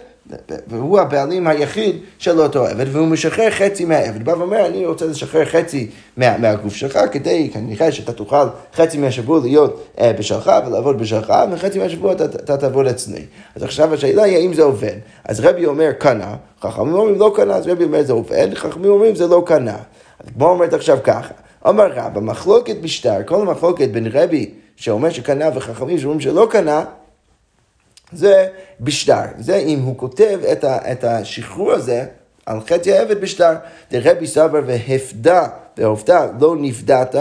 והוא 0.68 1.00
הבעלים 1.00 1.48
היחיד 1.48 1.96
של 2.18 2.40
אותו 2.40 2.66
עבד, 2.66 2.86
והוא 2.92 3.08
משחרר 3.08 3.50
חצי 3.52 3.86
מהעבד. 3.86 4.26
בא 4.26 4.32
ואומר, 4.32 4.66
אני 4.66 4.86
רוצה 4.86 5.06
לשחרר 5.06 5.46
חצי 5.46 5.90
מה, 6.18 6.38
מהגוף 6.38 6.76
שלך, 6.76 7.00
כדי 7.12 7.50
כנראה 7.54 7.92
שאתה 7.92 8.14
תוכל 8.14 8.46
חצי 8.76 8.98
מהשבוע 8.98 9.40
להיות 9.40 9.88
uh, 9.96 10.02
בשלך 10.20 10.52
ולעבוד 10.68 10.98
בשלך, 10.98 11.34
וחצי 11.52 11.80
מהשבוע 11.80 12.14
אתה, 12.14 12.26
אתה 12.26 12.58
תעבוד 12.58 12.88
אצלי. 12.88 13.26
אז 13.56 13.64
עכשיו 13.64 13.94
השאלה 13.94 14.24
היא 14.24 14.38
האם 14.38 14.54
זה 14.54 14.64
עובד. 14.64 14.96
אז 15.24 15.40
רבי 15.40 15.66
אומר 15.66 15.92
קנה, 15.92 16.36
חכמים 16.62 16.94
אומרים 16.94 17.20
לא 17.20 17.34
קנה, 17.36 17.56
אז 17.56 17.68
רבי 17.68 17.84
אומר 17.84 18.04
זה 18.04 18.14
עובד, 18.14 18.48
חכמים 18.54 18.92
אומרים 18.92 19.16
זה 19.16 19.28
לא 19.28 19.44
קנה. 19.46 19.78
אז 20.20 20.30
כמו 20.34 20.50
אומרת 20.50 20.74
עכשיו 20.74 20.98
ככה, 21.04 21.34
אמר 21.68 21.92
רבא, 21.96 22.22
מחלוקת 22.22 22.76
בשטר, 22.82 23.24
כל 23.26 23.42
המחלוקת 23.42 23.90
בין 23.90 24.08
רבי 24.14 24.50
שאומר 24.76 25.10
שקנה 25.10 25.50
וחכמים 25.56 25.98
שאומרים 25.98 26.22
שלא 26.22 26.48
קנה, 26.52 26.84
זה 28.12 28.48
בשטר. 28.82 29.24
זה 29.38 29.56
אם 29.56 29.80
הוא 29.80 29.98
כותב 29.98 30.40
את, 30.52 30.64
ה, 30.64 30.92
את 30.92 31.04
השחרור 31.04 31.72
הזה 31.72 32.06
על 32.46 32.60
חצי 32.70 32.94
העבד 32.94 33.22
בשטר. 33.22 33.54
דרבי 33.92 34.28
סבר 34.28 34.62
והפדה, 34.66 35.48
והעובדה 35.78 36.28
לא 36.40 36.56
נפדעת, 36.60 37.16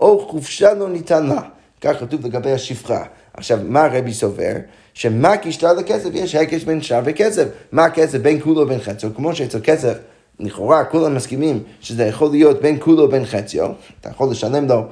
או 0.00 0.28
חופשה 0.28 0.74
לא 0.74 0.88
ניתן 0.88 1.26
לה. 1.26 1.40
כך 1.80 2.00
כתוב 2.00 2.26
לגבי 2.26 2.52
השפחה. 2.52 3.02
עכשיו, 3.34 3.58
מה 3.64 3.88
רבי 3.92 4.12
סובר? 4.12 4.52
שמה 4.94 5.34
כשטר 5.42 5.72
לכסף? 5.72 6.08
יש 6.12 6.34
הקש 6.34 6.64
בין 6.64 6.82
שטר 6.82 7.00
וכסף. 7.04 7.48
מה 7.72 7.84
הכסף 7.84 8.18
בין 8.18 8.40
כולו 8.40 8.60
ובין 8.60 8.80
חציו? 8.80 9.14
כמו 9.14 9.34
שאצל 9.34 9.60
כסף, 9.62 9.98
לכאורה 10.40 10.84
כולם 10.84 11.14
מסכימים 11.14 11.62
שזה 11.80 12.04
יכול 12.04 12.30
להיות 12.30 12.62
בין 12.62 12.76
כולו 12.80 13.02
ובין 13.02 13.26
חציו. 13.26 13.70
אתה 14.00 14.08
יכול 14.08 14.30
לשלם 14.30 14.68
לו 14.68 14.84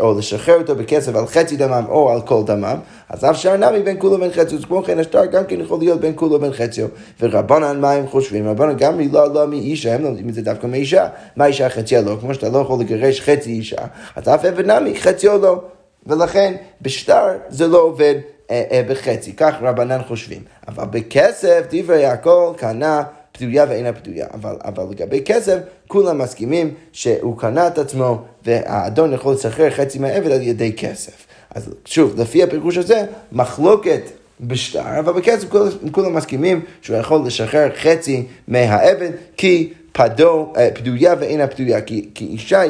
או 0.00 0.18
לשחרר 0.18 0.58
אותו 0.58 0.74
בכסף 0.74 1.14
על 1.14 1.26
חצי 1.26 1.56
דמם 1.56 1.84
או 1.88 2.10
על 2.10 2.20
כל 2.20 2.42
דמם, 2.46 2.76
אז 3.08 3.24
אף 3.24 3.36
שער 3.36 3.56
נמי 3.56 3.82
בין 3.82 3.96
כולו 3.98 4.18
בין 4.18 4.30
חציו, 4.30 4.58
אז 4.58 4.64
כמו 4.64 4.82
כן 4.82 4.98
השטר 4.98 5.24
גם 5.24 5.44
כן 5.44 5.60
יכול 5.60 5.78
להיות 5.78 6.00
בין 6.00 6.12
כולו 6.16 6.40
בין 6.40 6.52
חציו. 6.52 6.86
ורבנן 7.20 7.80
מה 7.80 7.92
הם 7.92 8.06
חושבים? 8.06 8.48
רבנן 8.48 8.76
גם 8.76 9.00
לא 9.12 9.34
לא 9.34 9.46
מאישה, 9.46 9.94
הם 9.94 10.02
לומדים 10.02 10.28
את 10.28 10.34
זה 10.34 10.42
דווקא 10.42 10.66
מאישה. 10.66 11.08
מה 11.36 11.46
אישה 11.46 11.68
חציה 11.68 12.00
לא? 12.00 12.16
כמו 12.20 12.34
שאתה 12.34 12.48
לא 12.48 12.58
יכול 12.58 12.80
לגרש 12.80 13.20
חצי 13.20 13.50
אישה, 13.50 13.82
אז 14.16 14.28
אף 14.28 14.44
עבד 14.44 14.70
נמי 14.70 15.00
חציו 15.00 15.38
לא. 15.42 15.60
ולכן 16.06 16.54
בשטר 16.82 17.26
זה 17.48 17.66
לא 17.66 17.78
עובד 17.78 18.14
אה, 18.50 18.62
אה, 18.70 18.82
בחצי, 18.88 19.32
כך 19.32 19.54
רבנן 19.60 20.02
חושבים. 20.08 20.42
אבל 20.68 20.84
בכסף 20.84 21.60
דברי 21.70 22.06
הכל 22.06 22.52
קנה 22.56 23.02
פדויה 23.32 23.66
ואינה 23.68 23.92
פדויה. 23.92 24.26
אבל, 24.34 24.56
אבל 24.64 24.84
לגבי 24.90 25.22
כסף, 25.24 25.58
כולם 25.88 26.18
מסכימים 26.18 26.74
שהוא 26.92 27.38
קנה 27.38 27.66
את 27.66 27.78
עצמו, 27.78 28.22
והאדון 28.44 29.12
יכול 29.12 29.34
לשחרר 29.34 29.70
חצי 29.70 29.98
מהעבד 29.98 30.30
על 30.30 30.42
ידי 30.42 30.72
כסף. 30.72 31.26
אז 31.54 31.70
שוב, 31.84 32.20
לפי 32.20 32.42
הפירוש 32.42 32.76
הזה, 32.76 33.04
מחלוקת 33.32 34.02
בשטר, 34.40 34.98
אבל 34.98 35.12
בכסף 35.12 35.48
כולם, 35.48 35.68
כולם 35.92 36.14
מסכימים 36.14 36.60
שהוא 36.82 36.96
יכול 36.96 37.26
לשחרר 37.26 37.68
חצי 37.76 38.26
מהעבד, 38.48 39.10
כי 39.36 39.72
פדו, 39.92 40.52
פדויה 40.74 41.14
ואינה 41.20 41.46
פדויה, 41.46 41.80
כי, 41.80 42.10
כי 42.14 42.24
אישה 42.24 42.62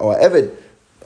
או 0.00 0.12
העבד 0.12 0.42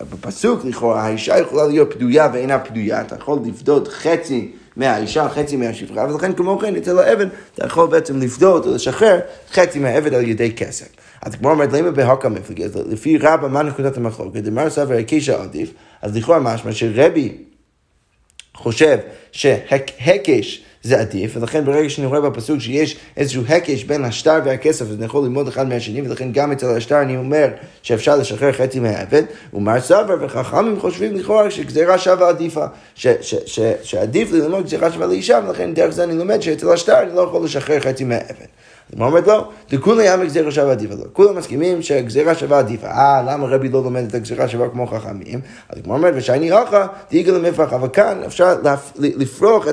בפסוק 0.00 0.64
לכאורה 0.64 1.02
האישה 1.02 1.38
יכולה 1.38 1.66
להיות 1.66 1.94
פדויה 1.94 2.28
ואינה 2.32 2.58
פדויה, 2.58 3.00
אתה 3.00 3.14
יכול 3.14 3.38
לפדות 3.46 3.88
חצי 3.88 4.52
מהאישה, 4.76 5.28
חצי 5.28 5.56
מהשפחה, 5.56 6.06
ולכן 6.10 6.32
כמו 6.32 6.58
כן 6.58 6.76
אצל 6.76 6.98
העבד 6.98 7.26
אתה 7.54 7.66
יכול 7.66 7.88
בעצם 7.88 8.20
לפדות 8.20 8.66
או 8.66 8.74
לשחרר 8.74 9.20
חצי 9.52 9.78
מהעבד 9.78 10.14
על 10.14 10.28
ידי 10.28 10.52
כסף. 10.52 10.86
אז 11.22 11.34
כמו 11.34 11.50
אומרת, 11.50 11.72
למה 11.72 11.90
בהוקה 11.90 12.28
מפלגה? 12.28 12.64
לפי 12.86 13.18
רבא, 13.18 13.48
מה 13.48 13.62
נקודת 13.62 13.96
המחלוקת? 13.96 14.36
דמר 14.42 14.70
סבר 14.70 14.94
הקישה 14.94 15.42
עדיף, 15.42 15.72
אז 16.02 16.16
לכאורה 16.16 16.40
משמע 16.40 16.72
שרבי 16.72 17.32
חושב 18.54 18.98
שהקש 19.32 20.64
זה 20.82 21.00
עדיף, 21.00 21.36
ולכן 21.36 21.64
ברגע 21.64 21.88
שאני 21.90 22.06
רואה 22.06 22.20
בפסוק 22.20 22.60
שיש 22.60 22.96
איזשהו 23.16 23.42
הקש 23.48 23.84
בין 23.84 24.04
השטר 24.04 24.38
והכסף, 24.44 24.82
אז 24.82 24.94
אני 24.96 25.04
יכול 25.04 25.22
ללמוד 25.24 25.48
אחד 25.48 25.68
מהשני, 25.68 26.02
ולכן 26.02 26.32
גם 26.32 26.52
אצל 26.52 26.76
השטר 26.76 27.02
אני 27.02 27.16
אומר 27.16 27.48
שאפשר 27.82 28.16
לשחרר 28.16 28.52
חצי 28.52 28.80
מהעבד, 28.80 29.22
ומר 29.54 29.80
סבר 29.80 30.16
וחכמים 30.20 30.80
חושבים 30.80 31.16
לכאורה 31.16 31.50
שגזירה 31.50 31.98
שווה 31.98 32.28
עדיפה, 32.28 32.64
שעדיף 33.82 34.32
לי 34.32 34.40
ללמוד 34.40 34.64
גזירה 34.64 34.92
שווה 34.92 35.06
לאישה, 35.06 35.40
ולכן 35.46 35.74
דרך 35.74 35.90
זה 35.90 36.04
אני 36.04 36.18
לומד 36.18 36.42
שאצל 36.42 36.72
השטר 36.72 37.02
אני 37.02 37.14
לא 37.14 37.20
יכול 37.20 37.44
לשחרר 37.44 37.80
חצי 37.80 38.04
מהעבד. 38.04 38.46
הגמרא 38.92 39.08
אומרת 39.08 39.26
לא, 39.26 39.48
דכולי 39.70 40.12
ימי 40.14 40.26
גזירה 40.26 40.50
שווה 40.50 40.72
עדיפה 40.72 40.94
לא. 40.94 41.04
כולם 41.12 41.36
מסכימים 41.36 41.82
שהגזירה 41.82 42.34
שווה 42.34 42.58
עדיפה. 42.58 42.86
אה, 42.86 43.22
למה 43.26 43.46
רבי 43.46 43.68
לא 43.68 43.82
לומד 43.82 44.04
את 44.08 44.14
הגזירה 44.14 44.48
שווה 44.48 44.68
כמו 44.68 44.86
חכמים? 44.86 45.40
אז 45.68 45.78
הגמרא 45.78 45.96
אומרת, 45.96 46.14
ושאני 46.16 46.62
אחא, 46.62 46.86
תיגל 47.08 47.32
למפרח, 47.32 47.72
אבל 47.72 47.88
כאן 47.88 48.20
אפשר 48.26 48.54
לפרוח 48.98 49.66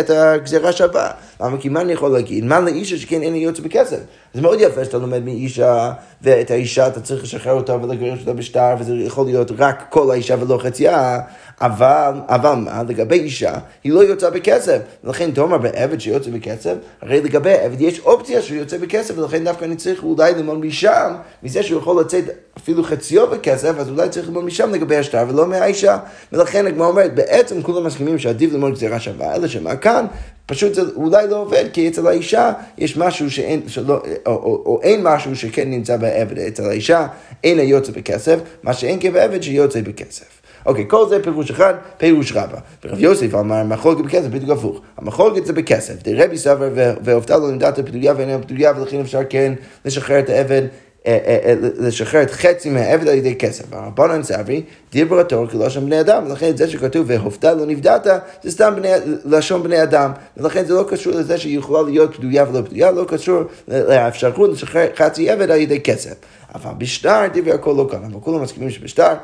את 0.00 0.10
הגזירה 0.10 0.72
שווה. 0.72 1.10
למה? 1.40 1.58
כי 1.58 1.68
מה 1.68 1.80
אני 1.80 1.92
יכול 1.92 2.10
להגיד? 2.10 2.44
מה 2.44 2.60
לאישה 2.60 2.96
שכן 2.96 3.22
אין 3.22 3.32
לי 3.32 3.38
יוצא 3.38 3.62
בכסף? 3.62 3.98
זה 4.34 4.42
מאוד 4.42 4.60
יפה 4.60 4.84
שאתה 4.84 4.98
לומד 4.98 5.24
מאישה, 5.24 5.92
ואת 6.22 6.50
האישה 6.50 6.86
אתה 6.86 7.00
צריך 7.00 7.22
לשחרר 7.22 7.52
אותה 7.52 7.76
ולגרש 7.76 8.20
אותה 8.20 8.32
בשטר, 8.32 8.74
וזה 8.78 8.94
יכול 8.94 9.26
להיות 9.26 9.52
רק 9.58 9.84
כל 9.90 10.10
האישה 10.10 10.36
ולא 10.40 10.58
חצייה, 10.58 11.20
אבל, 11.62 12.12
אבל 12.28 12.54
מה, 12.54 12.82
לגבי 12.88 13.18
אישה, 13.18 13.54
היא 13.84 13.92
לא 13.92 14.00
יוצאה 14.00 14.30
בכסף. 14.30 14.78
ולכן 15.04 15.30
תאמר 15.30 15.58
בעבד 15.58 16.00
שיוצא 16.00 16.30
בכסף, 16.30 16.74
הרי 17.02 17.20
לגבי 17.20 17.54
עבד 17.54 17.80
יש 17.80 18.00
אופציה 18.00 18.42
שהוא 18.42 18.58
יוצא 18.58 18.78
בכסף, 18.78 19.18
ולכן 19.18 19.44
דווקא 19.44 19.64
אני 19.64 19.76
צריך 19.76 20.02
אולי 20.02 20.34
ללמוד 20.34 20.58
משם, 20.58 21.12
מזה 21.42 21.62
שהוא 21.62 21.78
יכול 21.78 22.00
לצאת 22.00 22.24
אפילו 22.58 22.84
חציו 22.84 23.26
בכסף, 23.26 23.78
אז 23.78 23.88
אולי 23.88 24.08
צריך 24.08 24.26
ללמוד 24.26 24.44
משם 24.44 24.70
לגבי 24.70 24.96
השטר 24.96 25.24
ולא 25.28 25.46
מהאישה. 25.46 25.98
ולכן 26.32 26.66
הגמרא 26.66 26.86
אומרת, 26.86 27.14
בעצם 27.14 27.62
כולם 27.62 27.86
מסכימים 27.86 28.18
שעדיף 28.18 28.52
ללמוד 28.52 28.72
גזירה 28.72 29.00
שווה, 29.00 29.34
אלא 29.34 29.48
שמה 29.48 29.76
כאן, 29.76 30.06
פשוט 30.46 30.74
זה 30.74 30.82
אולי 30.96 31.28
לא 31.28 31.36
עובד, 31.36 31.64
כי 31.72 31.88
אצל 31.88 32.06
האישה 32.06 32.52
יש 32.78 32.96
משהו 32.96 33.30
שאין, 33.30 33.62
שלא, 33.68 34.02
או, 34.26 34.32
או, 34.32 34.62
או 34.66 34.80
אין 34.82 35.00
משהו 35.02 35.36
שכן 35.36 35.70
נמצא 35.70 35.96
בעבד, 35.96 36.38
אצל 36.38 36.64
האישה 36.64 37.06
אין 37.44 37.58
היוצא 37.58 37.92
בכסף, 37.92 38.38
מה 38.62 38.72
שאין 38.72 38.98
כבעבד 39.00 39.42
שיוצא 39.42 39.80
בכסף. 39.80 40.41
אוקיי, 40.66 40.84
כל 40.88 41.08
זה 41.08 41.22
פירוש 41.22 41.50
אחד, 41.50 41.74
פירוש 41.96 42.32
רבה. 42.32 42.58
ורב 42.84 42.98
יוסף 42.98 43.34
אמר, 43.34 43.62
מחלוקת 43.64 44.04
בכסף 44.04 44.28
בדיוק 44.28 44.50
הפוך. 44.50 44.80
המחלוקת 44.96 45.46
זה 45.46 45.52
בכסף. 45.52 46.02
דרבי 46.02 46.38
סבר 46.38 46.70
והופתע 47.04 47.36
לו 47.36 47.48
עמדת 47.48 47.78
הפדויה 47.78 48.14
ואין 48.16 48.30
הפדויה, 48.30 48.72
ולכן 48.76 49.00
אפשר 49.00 49.20
כן 49.28 49.52
לשחרר 49.84 50.18
את 50.18 50.30
העבד 50.30 50.62
אה, 51.06 51.18
אה, 51.26 51.38
אה, 51.44 51.54
לשחרר 51.78 52.22
את 52.22 52.30
חצי 52.30 52.70
מהעבד 52.70 53.08
על 53.08 53.14
ידי 53.14 53.34
כסף. 53.34 53.64
הרבנן 53.72 54.22
סברי, 54.22 54.62
דיבר 54.92 55.20
התור 55.20 55.46
כלשון 55.46 55.86
בני 55.86 56.00
אדם, 56.00 56.24
ולכן 56.26 56.56
זה 56.56 56.68
שכתוב 56.68 57.04
והופתע 57.08 57.54
לא 57.54 57.66
נפדעת, 57.66 58.06
זה 58.42 58.50
סתם 58.50 58.74
בני, 58.76 58.88
לשון 59.24 59.62
בני 59.62 59.82
אדם, 59.82 60.12
ולכן 60.36 60.64
זה 60.64 60.74
לא 60.74 60.84
קשור 60.88 61.12
לזה 61.12 61.38
שהיא 61.38 61.58
יכולה 61.58 61.82
להיות 61.90 62.16
פדויה 62.16 62.44
ולא 62.50 62.60
פדויה, 62.60 62.90
לא 62.90 63.04
קשור 63.08 63.42
לאפשרות 63.68 64.50
לשחרר 64.50 64.86
חצי 64.96 65.30
עבד 65.30 65.50
על 65.50 65.60
ידי 65.60 65.80
כסף. 65.80 66.14
אבל 66.54 66.72
בשטר 66.78 67.26
דיבר 67.32 67.54
הכל 67.54 67.74
לא 67.76 67.88
כאן, 67.90 68.04
אבל 68.04 68.20
כולם 68.20 68.42
מסכימים 68.42 68.70
שבשטר 68.70 69.14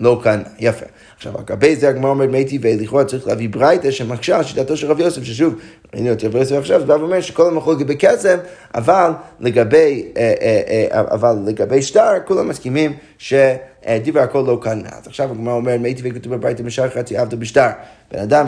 לא 0.00 0.20
כאן, 0.24 0.42
יפה. 0.58 0.86
עכשיו, 1.16 1.32
לגבי 1.40 1.76
זה 1.76 1.88
הגמרא 1.88 2.10
אומרת 2.10 2.30
מי 2.30 2.44
טבעי, 2.44 2.76
לכאורה 2.76 3.04
צריך 3.04 3.26
להביא 3.26 3.48
ברייתא 3.48 3.90
שמקשה 3.90 4.36
על 4.36 4.44
שיטתו 4.44 4.76
של 4.76 4.86
רב 4.90 5.00
יוסף, 5.00 5.24
ששוב, 5.24 5.54
ראינו 5.94 6.12
את 6.12 6.24
רב 6.24 6.36
יוסף 6.36 6.56
עכשיו, 6.56 6.82
בא 6.86 6.92
ואומר 6.92 7.20
שכל 7.20 7.48
המחלוקת 7.48 7.86
בכסף, 7.86 8.36
אבל 8.74 9.10
לגבי, 9.40 10.08
אה, 10.16 10.34
אה, 10.40 10.86
אה, 10.92 11.00
אבל 11.14 11.36
לגבי 11.46 11.82
שטר, 11.82 12.12
כולם 12.24 12.48
מסכימים 12.48 12.92
שדברי 13.18 14.22
הכל 14.22 14.44
לא 14.46 14.58
כאן. 14.62 14.82
אז 14.86 15.06
עכשיו 15.06 15.30
הגמרא 15.30 15.54
אומרת 15.54 15.80
מי 15.80 15.94
טבעי 15.94 16.12
כתוב 16.12 16.34
בברייתא 16.34 16.62
משאר 16.62 16.90
חצי 16.90 17.16
עבדו 17.16 17.36
בשטר. 17.36 17.68
בן 18.12 18.18
אדם 18.18 18.46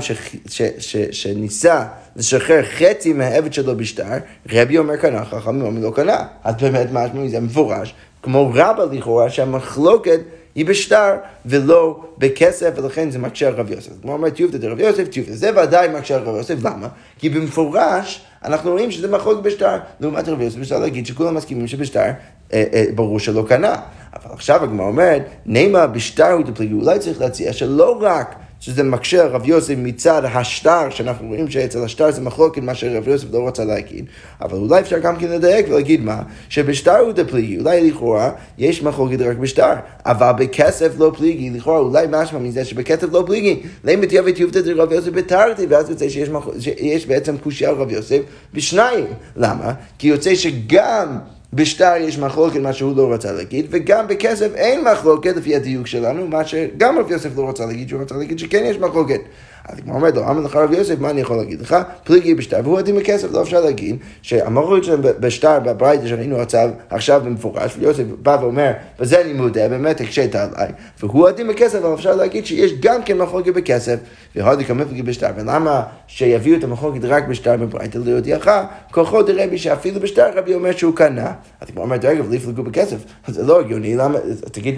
שניסה 1.11 1.85
לשחרר 2.17 2.63
חצי 2.63 3.13
מהעבד 3.13 3.53
שלו 3.53 3.77
בשטר, 3.77 4.19
רבי 4.53 4.79
אומר 4.79 4.97
קנה, 4.97 5.25
חכמים 5.25 5.63
אומרים 5.63 5.83
לא 5.83 5.93
קנה. 5.95 6.25
אז 6.45 6.55
באמת 6.61 6.87
משמע 6.93 7.21
מזה 7.21 7.41
מפורש, 7.41 7.95
כמו 8.23 8.51
רבא 8.55 8.85
לכאורה, 8.93 9.31
שהמחלוקת 9.31 10.21
היא 10.59 10.67
בשטר 10.67 11.15
ולא 11.47 12.01
בכסף, 12.19 12.71
ולכן 12.77 13.11
זה 13.11 13.19
מקשה 13.19 13.49
על 13.49 13.55
רב 13.55 13.71
יוסף. 13.71 13.91
כמו 14.03 14.13
אומר 14.13 14.31
טיובטא 14.31 14.59
דרב 14.59 14.81
יוסף, 14.81 15.09
טיובטא. 15.09 15.33
זה 15.33 15.51
ודאי 15.63 15.89
מקשה 15.89 16.17
על 16.17 16.23
רב 16.23 16.37
יוסף, 16.37 16.55
למה? 16.65 16.89
כי 17.19 17.29
במפורש 17.29 18.21
אנחנו 18.45 18.71
רואים 18.71 18.91
שזה 18.91 19.09
מחלוק 19.09 19.41
בשטר. 19.43 19.79
לעומת 20.01 20.29
רב 20.29 20.41
יוסף 20.41 20.59
אפשר 20.59 20.79
להגיד 20.79 21.07
שכולם 21.07 21.35
מסכימים 21.35 21.67
שבשטר 21.67 22.01
אה, 22.01 22.11
אה, 22.53 22.85
ברור 22.95 23.19
שלא 23.19 23.45
קנה. 23.49 23.75
אבל 24.15 24.35
עכשיו 24.35 24.65
הגמרא 24.65 24.87
אומרת, 24.87 25.23
נעימה 25.47 25.87
בשטר 25.87 26.31
הוא 26.31 26.45
דפליגי, 26.45 26.75
אולי 26.75 26.99
צריך 26.99 27.21
להציע 27.21 27.53
שלא 27.53 27.99
רק 28.01 28.35
שזה 28.61 28.83
מקשה 28.83 29.27
רב 29.27 29.49
יוסף 29.49 29.75
מצד 29.77 30.23
השטר, 30.25 30.91
שאנחנו 30.91 31.29
רואים 31.29 31.51
שאצל 31.51 31.85
השטר 31.85 32.11
זה 32.11 32.21
מחלוקת 32.21 32.63
מה 32.63 32.75
שרב 32.75 33.09
יוסף 33.09 33.27
לא 33.33 33.49
רצה 33.49 33.65
להגיד, 33.65 34.05
אבל 34.41 34.59
אולי 34.59 34.81
אפשר 34.81 34.99
גם 34.99 35.17
כן 35.17 35.29
לדייק 35.29 35.67
ולהגיד 35.69 36.05
מה, 36.05 36.23
שבשטר 36.49 36.99
הוא 36.99 37.13
דפליגי, 37.13 37.59
אולי 37.59 37.91
לכאורה 37.91 38.31
יש 38.59 38.83
מחלוקת 38.83 39.21
רק 39.21 39.37
בשטר, 39.37 39.73
אבל 40.07 40.33
בכסף 40.39 40.93
לא 40.99 41.13
פליגי, 41.17 41.51
לכאורה 41.51 41.79
אולי 41.79 42.07
משמע 42.11 42.39
מזה 42.39 42.65
שבכסף 42.65 43.07
לא 43.13 43.23
פליגי, 43.27 43.61
למה 43.85 44.07
תהיה 44.07 44.23
ותיובתא 44.27 44.61
דרב 44.61 44.93
יוסף 44.93 45.11
בתרתי, 45.11 45.67
ואז 45.67 45.91
יוצא 45.91 46.09
שיש, 46.09 46.29
מח... 46.29 46.49
שיש 46.61 47.07
בעצם 47.07 47.37
קושייה 47.39 47.71
על 47.71 47.77
רב 47.77 47.91
יוסף 47.91 48.21
בשניים, 48.55 49.07
למה? 49.37 49.73
כי 49.99 50.09
יוצא 50.09 50.35
שגם 50.35 51.19
בשטר 51.53 51.93
יש 51.99 52.19
מחלוקת, 52.19 52.61
מה 52.61 52.73
שהוא 52.73 52.97
לא 52.97 53.13
רצה 53.13 53.33
להגיד, 53.33 53.67
וגם 53.71 54.07
בכסף 54.07 54.55
אין 54.55 54.85
מחלוקת 54.85 55.37
לפי 55.37 55.57
הדיוק 55.57 55.87
שלנו, 55.87 56.27
מה 56.27 56.45
שגם 56.45 56.99
רב 56.99 57.11
יוסף 57.11 57.37
לא 57.37 57.49
רצה 57.49 57.67
להגיד, 57.67 57.89
שהוא 57.89 58.03
רצה 58.03 58.17
להגיד 58.17 58.39
שכן 58.39 58.65
יש 58.67 58.77
מחלוקת. 58.77 59.21
אז 59.69 59.79
כמו 59.85 59.95
אומרת 59.95 60.17
לו, 60.17 60.31
אמר 60.31 60.41
לך 60.41 60.57
רב 60.57 60.73
יוסף, 60.73 60.99
מה 60.99 61.11
אני 61.11 61.21
יכול 61.21 61.37
להגיד 61.37 61.61
לך? 61.61 61.77
פליגי 62.05 62.35
בשטר, 62.35 62.61
והוא 62.65 62.79
עדים 62.79 62.97
בכסף, 62.97 63.33
לא 63.33 63.43
אפשר 63.43 63.61
להגיד 63.61 63.97
שהמחלוקת 64.23 64.85
שלהם 64.85 65.01
בשטר, 65.21 65.61
בברייתא 65.61 66.07
שראינו 66.07 66.37
עכשיו, 66.37 66.71
עכשיו 66.91 67.23
במפורש, 67.25 67.77
ויוסף 67.79 68.03
בא 68.23 68.39
ואומר, 68.41 68.73
וזה 69.01 69.21
אני 69.21 69.33
מודה, 69.33 69.69
באמת 69.69 70.01
הקשית 70.01 70.35
עליי, 70.35 70.69
והוא 71.01 71.29
עדים 71.29 71.49
בכסף, 71.49 71.79
אבל 71.85 71.95
אפשר 71.95 72.17
להגיד 72.17 72.47
שיש 72.47 72.73
גם 72.81 73.03
כן 73.03 73.19
מחלוקת 73.19 73.53
בכסף, 73.55 73.99
והודי 74.37 74.65
כמפלגי 74.65 75.03
בשטר, 75.03 75.29
ולמה 75.37 75.83
שיביאו 76.07 76.59
את 76.59 76.65
המחלוקת 76.65 77.05
רק 77.05 77.29
בשטר 77.29 77.57
בברייתא 77.57 77.99
להודיעך, 78.05 78.49
כוחו 78.91 79.23
דרבי 79.23 79.59
שאפילו 79.59 80.01
בשטר 80.01 80.31
רבי 80.35 80.55
אומר 80.55 80.73
שהוא 80.73 80.95
קנה. 80.95 81.33
אז 81.61 81.69
כמו 81.71 81.83
אומרת, 81.83 82.05
רגע, 82.05 82.23
ולפלגו 82.29 82.63
בכסף, 82.63 82.97
זה 83.27 83.47
לא 83.47 83.61
הגיוני, 83.61 83.97
למה, 83.97 84.19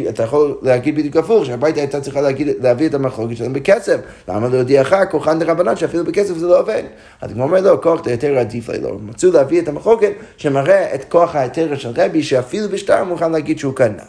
אתה 0.09 0.23
יכול 0.23 0.59
להגיד 0.63 0.97
בדיוק 0.97 1.17
הפוך, 1.17 1.47
שהברייתא 1.47 1.81
הייתה 1.81 2.01
צריכה 2.01 2.21
להביא 2.61 2.87
את 2.87 2.95
המחלוקת 2.95 3.37
שלהם 3.37 3.53
בכסף, 3.53 4.01
למה 4.29 4.49
להודיע 4.49 4.80
אחר 4.81 5.07
כוחן 5.11 5.39
דרבנן 5.39 5.77
שאפילו 5.77 6.05
בכסף 6.05 6.37
זה 6.37 6.47
לא 6.47 6.61
עובד. 6.61 6.83
אז 7.21 7.33
כמו 7.33 7.43
אומר 7.43 7.61
לו, 7.61 7.71
לא, 7.71 7.79
כוח 7.83 8.01
היתר 8.07 8.39
עדיף 8.39 8.69
לי 8.69 8.81
לא. 8.81 8.99
מצאו 9.03 9.33
להביא 9.33 9.61
את 9.61 9.69
המחלוקת 9.69 10.13
שמראה 10.37 10.95
את 10.95 11.05
כוח 11.05 11.35
ההיתר 11.35 11.77
של 11.77 11.93
רבי 11.97 12.23
שאפילו 12.23 12.69
בשטר 12.69 13.05
מוכן 13.05 13.33
להגיד 13.33 13.59
שהוא 13.59 13.75
קנה. 13.75 14.03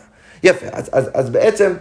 יפה, 0.44 0.66
אז, 0.72 0.90
אז, 0.92 1.10
אז 1.14 1.30
בעצם 1.30 1.74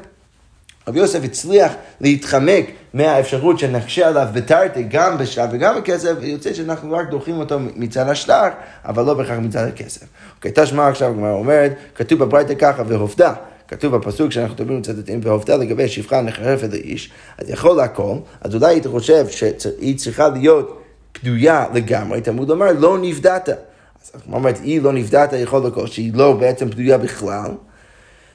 רבי 0.89 0.99
יוסף 0.99 1.25
הצליח 1.25 1.73
להתחמק 2.01 2.67
מהאפשרות 2.95 3.59
שנקשה 3.59 4.09
עליו 4.09 4.27
בתרתי 4.33 4.83
גם 4.83 5.19
בשטר 5.19 5.45
וגם 5.53 5.77
בכסף, 5.79 6.13
ויוצא 6.21 6.53
שאנחנו 6.53 6.93
רק 6.93 7.11
דוחים 7.11 7.39
אותו 7.39 7.59
מצד 7.77 8.09
השטר, 8.09 8.49
אבל 8.85 9.05
לא 9.05 9.15
בהכרח 9.15 9.39
מצד 9.39 9.69
הכסף. 9.69 10.07
אוקיי, 10.37 10.53
תשמע 10.55 10.89
עכשיו 10.89 11.11
הגמרא 11.11 11.33
אומרת, 11.33 11.73
כתוב 11.95 12.19
בברייתא 12.19 12.55
ככה, 12.55 12.83
והופתע. 12.87 13.33
כתוב 13.71 13.97
בפסוק 13.97 14.33
שאנחנו 14.33 14.55
מדברים 14.55 14.79
מצטטים, 14.79 15.21
והופתע 15.23 15.57
לגבי 15.57 15.89
שפחה 15.89 16.21
נחרפת 16.21 16.69
לאיש, 16.73 17.11
אז 17.39 17.51
יכול 17.51 17.81
הכל, 17.81 18.15
אז 18.41 18.55
אולי 18.55 18.67
היית 18.67 18.87
חושב 18.87 19.27
שהיא 19.29 19.99
צריכה 19.99 20.29
להיות 20.29 20.83
פדויה 21.13 21.67
לגמרי, 21.75 22.21
תלמוד 22.21 22.49
לומר, 22.49 22.73
לא 22.79 22.99
נפדעת. 22.99 23.49
אז 23.49 24.23
כמו 24.25 24.37
אומרת, 24.37 24.59
היא 24.63 24.83
לא 24.83 24.93
נפדעת 24.93 25.33
יכול 25.33 25.67
לכל, 25.67 25.87
שהיא 25.87 26.13
לא 26.15 26.33
בעצם 26.33 26.71
פדויה 26.71 26.99
בכלל. 26.99 27.51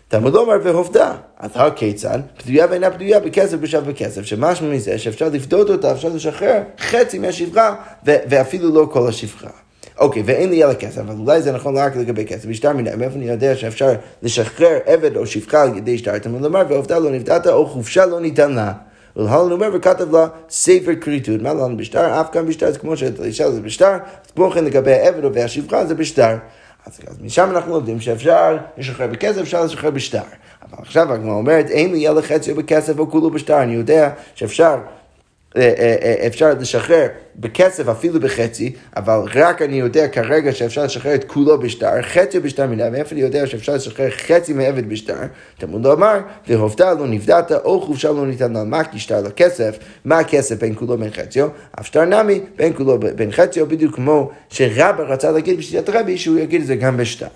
תלמוד 0.07 0.33
לומר 0.33 0.55
והופתע. 0.63 1.11
אז 1.39 1.51
הכיצד? 1.55 2.19
פדויה 2.37 2.67
ואינה 2.69 2.91
פדויה 2.91 3.19
בכסף 3.19 3.57
בשב 3.57 3.89
בכסף, 3.89 4.21
שמשמע 4.21 4.69
מזה 4.69 4.97
שאפשר 4.97 5.29
לפדות 5.29 5.69
אותה, 5.69 5.91
אפשר 5.91 6.09
לשחרר 6.09 6.61
חצי 6.79 7.19
מהשפחה, 7.19 7.75
ואפילו 8.03 8.73
לא 8.73 8.87
כל 8.91 9.07
השפחה. 9.07 9.64
אוקיי, 9.97 10.23
ואין 10.25 10.49
לי 10.49 10.63
אלא 10.63 10.73
כסף, 10.73 10.97
אבל 10.97 11.15
אולי 11.19 11.41
זה 11.41 11.51
נכון 11.51 11.77
רק 11.77 11.95
לגבי 11.95 12.25
כסף. 12.25 12.45
בשטר 12.45 12.73
מן 12.73 12.99
מאיפה 12.99 13.15
אני 13.15 13.25
יודע 13.25 13.55
שאפשר 13.55 13.93
לשחרר 14.23 14.77
עבד 14.85 15.17
או 15.17 15.27
שפחה 15.27 15.61
על 15.61 15.77
ידי 15.77 15.97
שטר? 15.97 16.15
אתה 16.15 16.29
לומר, 16.29 16.63
ועובדה 16.69 16.99
לא 16.99 17.11
נפדעת, 17.11 17.47
או 17.47 17.65
חופשה 17.65 18.05
לא 18.05 18.19
ניתן 18.19 18.51
לה. 18.51 18.73
ולהלן 19.15 19.51
אומר 19.51 19.69
וכתב 19.73 20.15
לה 20.15 20.27
ספר 20.49 20.91
כריתות. 21.01 21.41
מה 21.41 21.53
לנו 21.53 21.77
בשטר? 21.77 22.21
אף 22.21 22.31
כאן 22.31 22.45
בשטר 22.45 22.71
זה 22.71 22.79
כמו 22.79 22.97
שאתה 22.97 23.23
אישה 23.23 23.51
זה 23.51 23.61
בשטר, 23.61 23.97
כמו 24.35 24.51
כן 24.51 24.65
לגבי 24.65 24.93
העבד 24.93 25.35
והשפחה 25.35 25.85
זה 25.85 25.95
בשטר. 25.95 26.37
אז, 26.85 26.99
אז 27.07 27.15
משם 27.21 27.49
אנחנו 27.51 27.73
לומדים 27.73 27.99
שאפשר 27.99 28.57
לשחרר 28.77 29.07
בכסף, 29.07 29.41
אפשר 29.41 29.63
לשחרר 29.63 29.89
בשטר. 29.91 30.21
אבל 30.63 30.77
עכשיו 30.81 31.13
הגמרא 31.13 31.33
אומרת, 31.33 31.69
אין 31.69 31.91
לי 31.91 31.97
ילד 31.97 32.23
חצי 32.23 32.53
בכסף 32.53 32.99
או 32.99 33.11
כולו 33.11 33.29
בשטר, 33.29 33.63
אני 33.63 33.73
יודע 33.73 34.09
שאפשר 34.35 34.75
אפשר 36.27 36.53
לשחרר 36.59 37.07
בכסף 37.35 37.87
אפילו 37.87 38.19
בחצי, 38.19 38.73
אבל 38.97 39.19
רק 39.35 39.61
אני 39.61 39.79
יודע 39.79 40.07
כרגע 40.07 40.51
שאפשר 40.51 40.83
לשחרר 40.83 41.15
את 41.15 41.23
כולו 41.23 41.59
בשטר, 41.59 42.01
חצי 42.01 42.39
בשטר 42.39 42.67
מידה, 42.67 42.89
מאיפה 42.89 43.11
אני 43.11 43.21
יודע 43.21 43.47
שאפשר 43.47 43.73
לשחרר 43.75 44.09
חצי 44.09 44.53
מעבד 44.53 44.89
בשטר? 44.89 45.17
תלמוד 45.57 45.85
לא 45.85 45.93
אמר, 45.93 46.19
והופתע 46.47 46.93
לא 46.93 47.07
נפדעת, 47.07 47.51
או 47.51 47.81
חופשה 47.81 48.11
לא 48.11 48.27
ניתן 48.27 48.53
לה, 48.53 48.63
מה 48.63 48.83
כי 48.83 48.99
שטר 48.99 49.21
לכסף, 49.21 49.77
מה 50.05 50.19
הכסף 50.19 50.59
בין 50.59 50.75
כולו 50.75 50.97
בין 50.97 51.11
חציו? 51.11 51.47
אף 51.79 51.85
שטר 51.85 52.05
נמי 52.05 52.39
בין 52.55 52.73
כולו 52.73 52.99
בין 52.99 53.31
חציו, 53.31 53.67
בדיוק 53.67 53.95
כמו 53.95 54.31
שרבא 54.49 55.03
רצה 55.03 55.31
להגיד 55.31 55.57
בשיטת 55.57 55.89
רבי, 55.89 56.17
שהוא 56.17 56.39
יגיד 56.39 56.61
את 56.61 56.67
זה 56.67 56.75
גם 56.75 56.97
בשטר. 56.97 57.27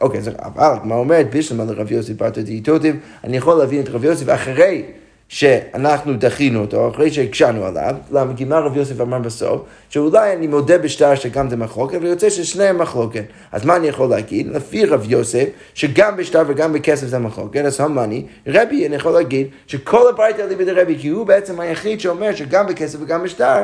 אוקיי, 0.00 0.20
אז 0.20 0.30
אבל 0.38 0.74
מה 0.84 0.94
אומרת, 0.94 1.34
בשלמה 1.34 1.64
לרב 1.64 1.92
יוסי 1.92 2.14
פרטו 2.14 2.42
דיאטוטיב, 2.42 2.96
אני 3.24 3.36
יכול 3.36 3.58
להבין 3.58 3.80
את 3.80 3.88
רב 3.88 4.04
יוסי 4.04 4.34
אחרי 4.34 4.82
שאנחנו 5.28 6.12
דחינו 6.18 6.60
אותו, 6.60 6.90
אחרי 6.90 7.10
שהקשנו 7.10 7.64
עליו, 7.64 7.94
למה? 8.12 8.32
כי 8.36 8.44
מה 8.44 8.58
רב 8.58 8.76
יוסף 8.76 9.00
אמר 9.00 9.18
בסוף? 9.18 9.62
שאולי 9.90 10.32
אני 10.32 10.46
מודה 10.46 10.78
בשטר 10.78 11.14
שגם 11.14 11.50
זה 11.50 11.56
מחלוקת, 11.56 11.94
אבל 11.94 12.06
יוצא 12.06 12.30
ששניהם 12.30 12.78
מחלוקת. 12.78 13.24
אז 13.52 13.64
מה 13.64 13.76
אני 13.76 13.88
יכול 13.88 14.10
להגיד? 14.10 14.46
לפי 14.46 14.84
רב 14.84 15.04
יוסף, 15.08 15.48
שגם 15.74 16.16
בשטר 16.16 16.42
וגם 16.46 16.72
בכסף 16.72 17.06
זה 17.06 17.18
מחלוקת, 17.18 17.64
אז 17.64 17.80
המאני, 17.80 18.24
רבי, 18.46 18.86
אני 18.86 18.96
יכול 18.96 19.12
להגיד 19.12 19.46
שכל 19.66 20.08
הברייתא 20.08 20.42
אליבא 20.42 20.64
דרבי, 20.64 20.98
כי 20.98 21.08
הוא 21.08 21.26
בעצם 21.26 21.60
היחיד 21.60 22.00
שאומר 22.00 22.34
שגם 22.34 22.66
בכסף 22.66 22.98
וגם 23.02 23.22
בשטר, 23.22 23.62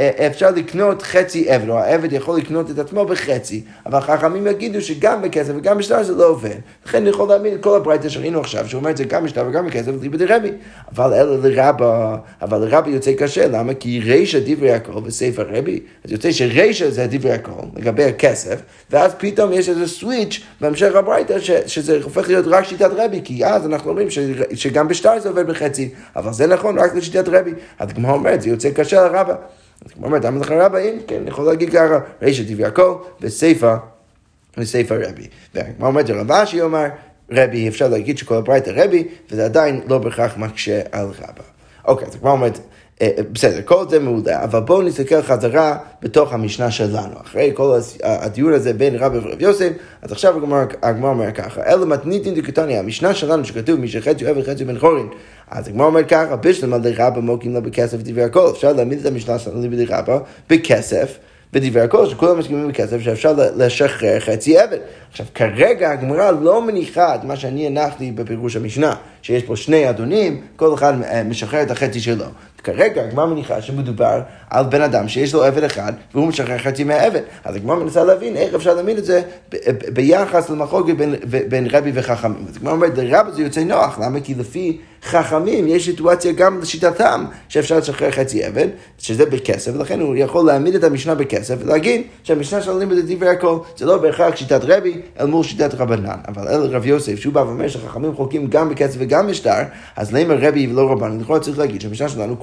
אפשר 0.00 0.50
לקנות 0.50 1.02
חצי 1.02 1.50
עבד, 1.50 1.68
או 1.68 1.78
העבד 1.78 2.12
יכול 2.12 2.38
לקנות 2.38 2.70
את 2.70 2.78
עצמו 2.78 3.04
בחצי, 3.04 3.62
אבל 3.86 4.00
חכמים 4.00 4.46
יגידו 4.46 4.80
שגם 4.80 5.22
בכסף 5.22 5.52
וגם 5.56 5.78
בשטר 5.78 6.02
זה 6.02 6.14
לא 6.14 6.26
עובד. 6.26 6.54
לכן 6.86 6.98
אני 6.98 7.10
יכול 7.10 7.28
להאמין 7.28 7.54
את 7.54 7.62
כל 7.62 7.76
הברייתא 7.76 8.08
שראינו 8.08 8.40
עכשיו, 8.40 8.68
שהוא 8.68 8.78
אומר 8.78 8.90
את 8.90 8.96
זה 8.96 9.04
גם 9.04 9.24
בשטר 9.24 9.44
וגם 9.48 9.66
בכסף, 9.66 9.92
ליבא 10.02 10.16
דרבי. 10.16 10.50
אבל 10.92 11.14
אלא 11.14 11.36
לרבה, 11.48 12.16
אבל 12.42 12.58
לרבי 12.58 12.90
יוצא 12.90 13.12
קשה, 13.12 13.48
למה? 13.48 13.74
כי 13.74 14.00
רישא 14.04 14.38
דברי 14.44 14.72
הכל 14.72 15.00
בספר 15.00 15.46
רבי, 15.50 15.80
אז 16.04 16.12
יוצא 16.12 16.32
שרישא 16.32 16.90
זה 16.90 17.06
דברי 17.10 17.32
הכל, 17.32 17.66
לגבי 17.76 18.04
הכסף, 18.04 18.60
ואז 18.90 19.12
פתאום 19.18 19.52
יש 19.52 19.68
איזה 19.68 19.88
סוויץ' 19.88 20.40
בהמשך 20.60 20.94
הברייתא, 20.94 21.38
שזה 21.66 21.98
הופך 22.02 22.28
להיות 22.28 22.46
רק 22.48 22.64
שיטת 22.64 22.90
רבי, 22.96 23.20
כי 23.24 23.46
אז 23.46 23.66
אנחנו 23.66 23.90
אומרים 23.90 24.08
שגם 24.54 24.88
בשטר 24.88 25.20
זה 25.20 25.28
עובד 25.28 25.46
בחצי, 25.46 25.90
אבל 26.16 26.32
זה 26.32 26.46
נכון 26.46 26.78
רק 26.78 26.94
לשיטת 26.94 27.28
רבי. 27.28 27.52
אז 27.78 27.88
כמו 27.92 28.12
אומרת, 28.12 28.42
זה 28.42 28.48
יוצא 28.48 28.70
קשה 28.70 29.04
לרבה. 29.04 29.34
אז 29.86 29.92
כמו 29.92 30.06
אומרת, 30.06 30.24
למה 30.24 30.40
לך 30.40 30.50
רבא? 30.50 30.78
אם 30.78 30.98
כן, 31.06 31.16
אני 31.16 31.28
יכול 31.28 31.44
להגיד 31.44 31.70
ככה, 31.70 32.00
טבעי 32.48 32.64
הכל, 32.64 32.94
בסיפא, 33.20 33.76
בסיפא 34.56 34.94
רבי. 34.94 35.28
וכמו 35.54 35.86
אומרת 35.86 36.10
רבא 36.10 36.44
שהיא 36.44 36.62
אומר, 36.62 36.86
רבי, 37.30 37.68
אפשר 37.68 37.88
להגיד 37.88 38.18
שכל 38.18 38.34
הברייתא 38.34 38.70
רבי, 38.74 39.08
וזה 39.30 39.44
עדיין 39.44 39.80
לא 39.86 39.98
בהכרח 39.98 40.36
מקשה 40.36 40.80
על 40.92 41.06
רבא. 41.06 41.42
אוקיי, 41.84 42.08
אז 42.08 42.16
כמו 42.16 42.30
אומרת, 42.30 42.58
בסדר, 43.02 43.60
כל 43.64 43.84
זה 43.90 43.98
מעולה, 43.98 44.44
אבל 44.44 44.60
בואו 44.60 44.82
נסתכל 44.82 45.22
חזרה 45.22 45.76
בתוך 46.02 46.32
המשנה 46.32 46.70
שלנו. 46.70 47.20
אחרי 47.20 47.50
כל 47.54 47.78
הדיון 48.02 48.52
הזה 48.52 48.72
בין 48.72 48.96
רבי 48.96 49.18
ורב 49.18 49.42
יוסף, 49.42 49.70
אז 50.02 50.12
עכשיו 50.12 50.34
הגמרא 50.82 51.10
אומר 51.10 51.32
ככה, 51.32 51.62
אלא 51.66 51.86
מתניתין 51.86 52.34
דקטניה, 52.34 52.80
המשנה 52.80 53.14
שלנו 53.14 53.44
שכתוב 53.44 53.80
מי 53.80 53.88
שחצי 53.88 54.24
אוהב 54.24 54.36
וחצי 54.36 54.64
בן 54.64 54.78
חורין. 54.78 55.08
אז 55.50 55.68
הגמרא 55.68 55.86
אומר 55.86 56.04
ככה, 56.04 56.36
בשלמה 56.36 56.78
דרבא 56.78 57.20
מוקים 57.20 57.54
לה 57.54 57.60
בכסף 57.60 57.96
ודברי 58.00 58.22
הכל. 58.22 58.50
אפשר 58.50 58.72
להעמיד 58.72 58.98
את 59.00 59.06
המשנה 59.06 59.38
שלנו 59.38 59.62
לדרבא 59.70 60.18
בכסף. 60.50 61.18
בדברי 61.52 61.82
הכל, 61.82 62.06
שכולם 62.06 62.38
מסכימים 62.38 62.68
בכסף 62.68 63.00
שאפשר 63.00 63.34
לשחרר 63.56 64.20
חצי 64.20 64.58
עבד. 64.58 64.78
עכשיו, 65.10 65.26
כרגע 65.34 65.90
הגמרא 65.90 66.30
לא 66.30 66.66
מניחה 66.66 67.14
את 67.14 67.24
מה 67.24 67.36
שאני 67.36 67.66
הנחתי 67.66 68.12
בפירוש 68.12 68.56
המשנה, 68.56 68.94
שיש 69.22 69.42
פה 69.42 69.56
שני 69.56 69.90
אדונים, 69.90 70.40
כל 70.56 70.74
אחד 70.74 71.02
אה, 71.02 71.24
משחרר 71.24 71.62
את 71.62 71.70
החצי 71.70 72.00
שלו. 72.00 72.24
כרגע 72.64 73.02
הגמרא 73.02 73.26
מניחה 73.26 73.62
שמדובר 73.62 74.20
על 74.50 74.64
בן 74.64 74.82
אדם 74.82 75.08
שיש 75.08 75.34
לו 75.34 75.44
עבד 75.44 75.64
אחד 75.64 75.92
והוא 76.14 76.28
משחרר 76.28 76.58
חצי 76.58 76.84
מהעבד. 76.84 77.20
אז 77.44 77.56
הגמרא 77.56 77.76
מנסה 77.76 78.04
להבין 78.04 78.36
איך 78.36 78.54
אפשר 78.54 78.74
להבין 78.74 78.98
את 78.98 79.04
זה 79.04 79.22
ביחס 79.92 80.50
למחלוקת 80.50 80.94
בין, 80.96 81.14
בין 81.48 81.66
רבי 81.72 81.90
וחכמים. 81.94 82.44
אז 82.48 82.56
הגמרא 82.56 82.72
אומרת, 82.72 82.98
לרבי 82.98 83.32
זה 83.32 83.42
יוצא 83.42 83.64
נוח, 83.64 83.98
למה? 83.98 84.20
כי 84.20 84.34
לפי 84.34 84.78
חכמים 85.04 85.68
יש 85.68 85.84
סיטואציה 85.84 86.32
גם 86.32 86.60
לשיטתם 86.60 87.24
שאפשר 87.48 87.78
לשחרר 87.78 88.10
חצי 88.10 88.44
עבד, 88.44 88.68
שזה 88.98 89.26
בכסף, 89.26 89.72
ולכן 89.74 90.00
הוא 90.00 90.16
יכול 90.16 90.46
להעמיד 90.46 90.74
את 90.74 90.84
המשנה 90.84 91.14
בכסף 91.14 91.54
ולהגיד 91.58 92.02
שהמשנה 92.22 92.62
של 92.62 92.70
הלימוד 92.70 92.98
דברי 93.06 93.28
הכל 93.28 93.58
זה 93.76 93.86
לא 93.86 93.98
בהכרח 93.98 94.36
שיטת 94.36 94.60
רבי 94.62 95.00
אל 95.20 95.26
מול 95.26 95.44
שיטת 95.44 95.74
רבנן. 95.74 96.18
אבל 96.28 96.48
אל 96.48 96.60
רב 96.60 96.86
יוסף, 96.86 97.20
שהוא 97.20 97.34
בא 97.34 97.40
ואומר 97.40 97.68
שחכמים 97.68 98.14
חולקים 98.14 98.46
גם 98.46 98.68
בכסף 98.68 98.96
וגם 98.98 99.26
בשטר, 99.26 99.62
אז 99.96 100.12
למה 100.12 100.34
רבי 100.34 100.66
ולא 100.66 100.90
רבנן? 100.90 101.20
לכאורה 101.20 101.40
צריך 101.40 101.58
להגיד 101.58 101.80
שהמשנה 101.80 102.08
שלנו 102.08 102.40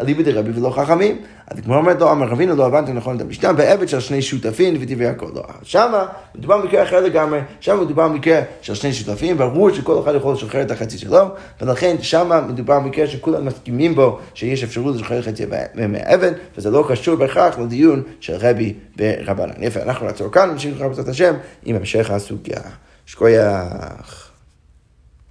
אליבא 0.00 0.22
דרבי 0.22 0.50
ולא 0.54 0.70
חכמים. 0.70 1.18
אז 1.46 1.60
כמו 1.60 1.76
אומרת 1.76 2.00
לו, 2.00 2.12
אמר 2.12 2.26
רבינו 2.26 2.56
לא 2.56 2.66
הבנתם 2.66 2.92
נכון 2.92 3.16
את 3.16 3.20
המשנה, 3.20 3.52
בעבד 3.52 3.88
של 3.88 4.00
שני 4.00 4.22
שותפים 4.22 4.74
ודברי 4.80 5.06
הכל. 5.06 5.30
לא. 5.34 5.42
שמה 5.62 6.06
מדובר 6.34 6.58
במקרה 6.58 6.82
אחר 6.82 7.00
לגמרי, 7.00 7.40
שמה 7.60 7.80
מדובר 7.80 8.08
במקרה 8.08 8.40
של 8.62 8.74
שני 8.74 8.92
שותפים, 8.92 9.38
ברור 9.38 9.70
שכל 9.70 10.00
אחד 10.04 10.14
יכול 10.14 10.34
לשחרר 10.34 10.62
את 10.62 10.70
החצי 10.70 10.98
שלו, 10.98 11.24
ולכן 11.60 11.96
שמה 12.00 12.40
מדובר 12.40 12.80
במקרה 12.80 13.06
שכולם 13.06 13.44
מסכימים 13.44 13.94
בו 13.94 14.18
שיש 14.34 14.64
אפשרות 14.64 14.96
לשחרר 14.96 15.22
חצי 15.22 15.44
מהעבד, 15.74 16.32
וזה 16.56 16.70
לא 16.70 16.84
קשור 16.88 17.16
בהכרח 17.16 17.58
לדיון 17.58 18.02
של 18.20 18.34
רבי 18.40 18.74
ורבנן. 18.98 19.62
יפה, 19.62 19.82
אנחנו 19.82 20.06
נעצור 20.06 20.32
כאן, 20.32 20.50
נמשיך 20.50 20.76
לך 20.76 20.82
בעזרת 20.82 21.08
השם 21.08 21.34
עם 21.64 21.76
המשך 21.76 22.10
הסוגיה. 22.10 22.60
שכוייח. 23.06 24.29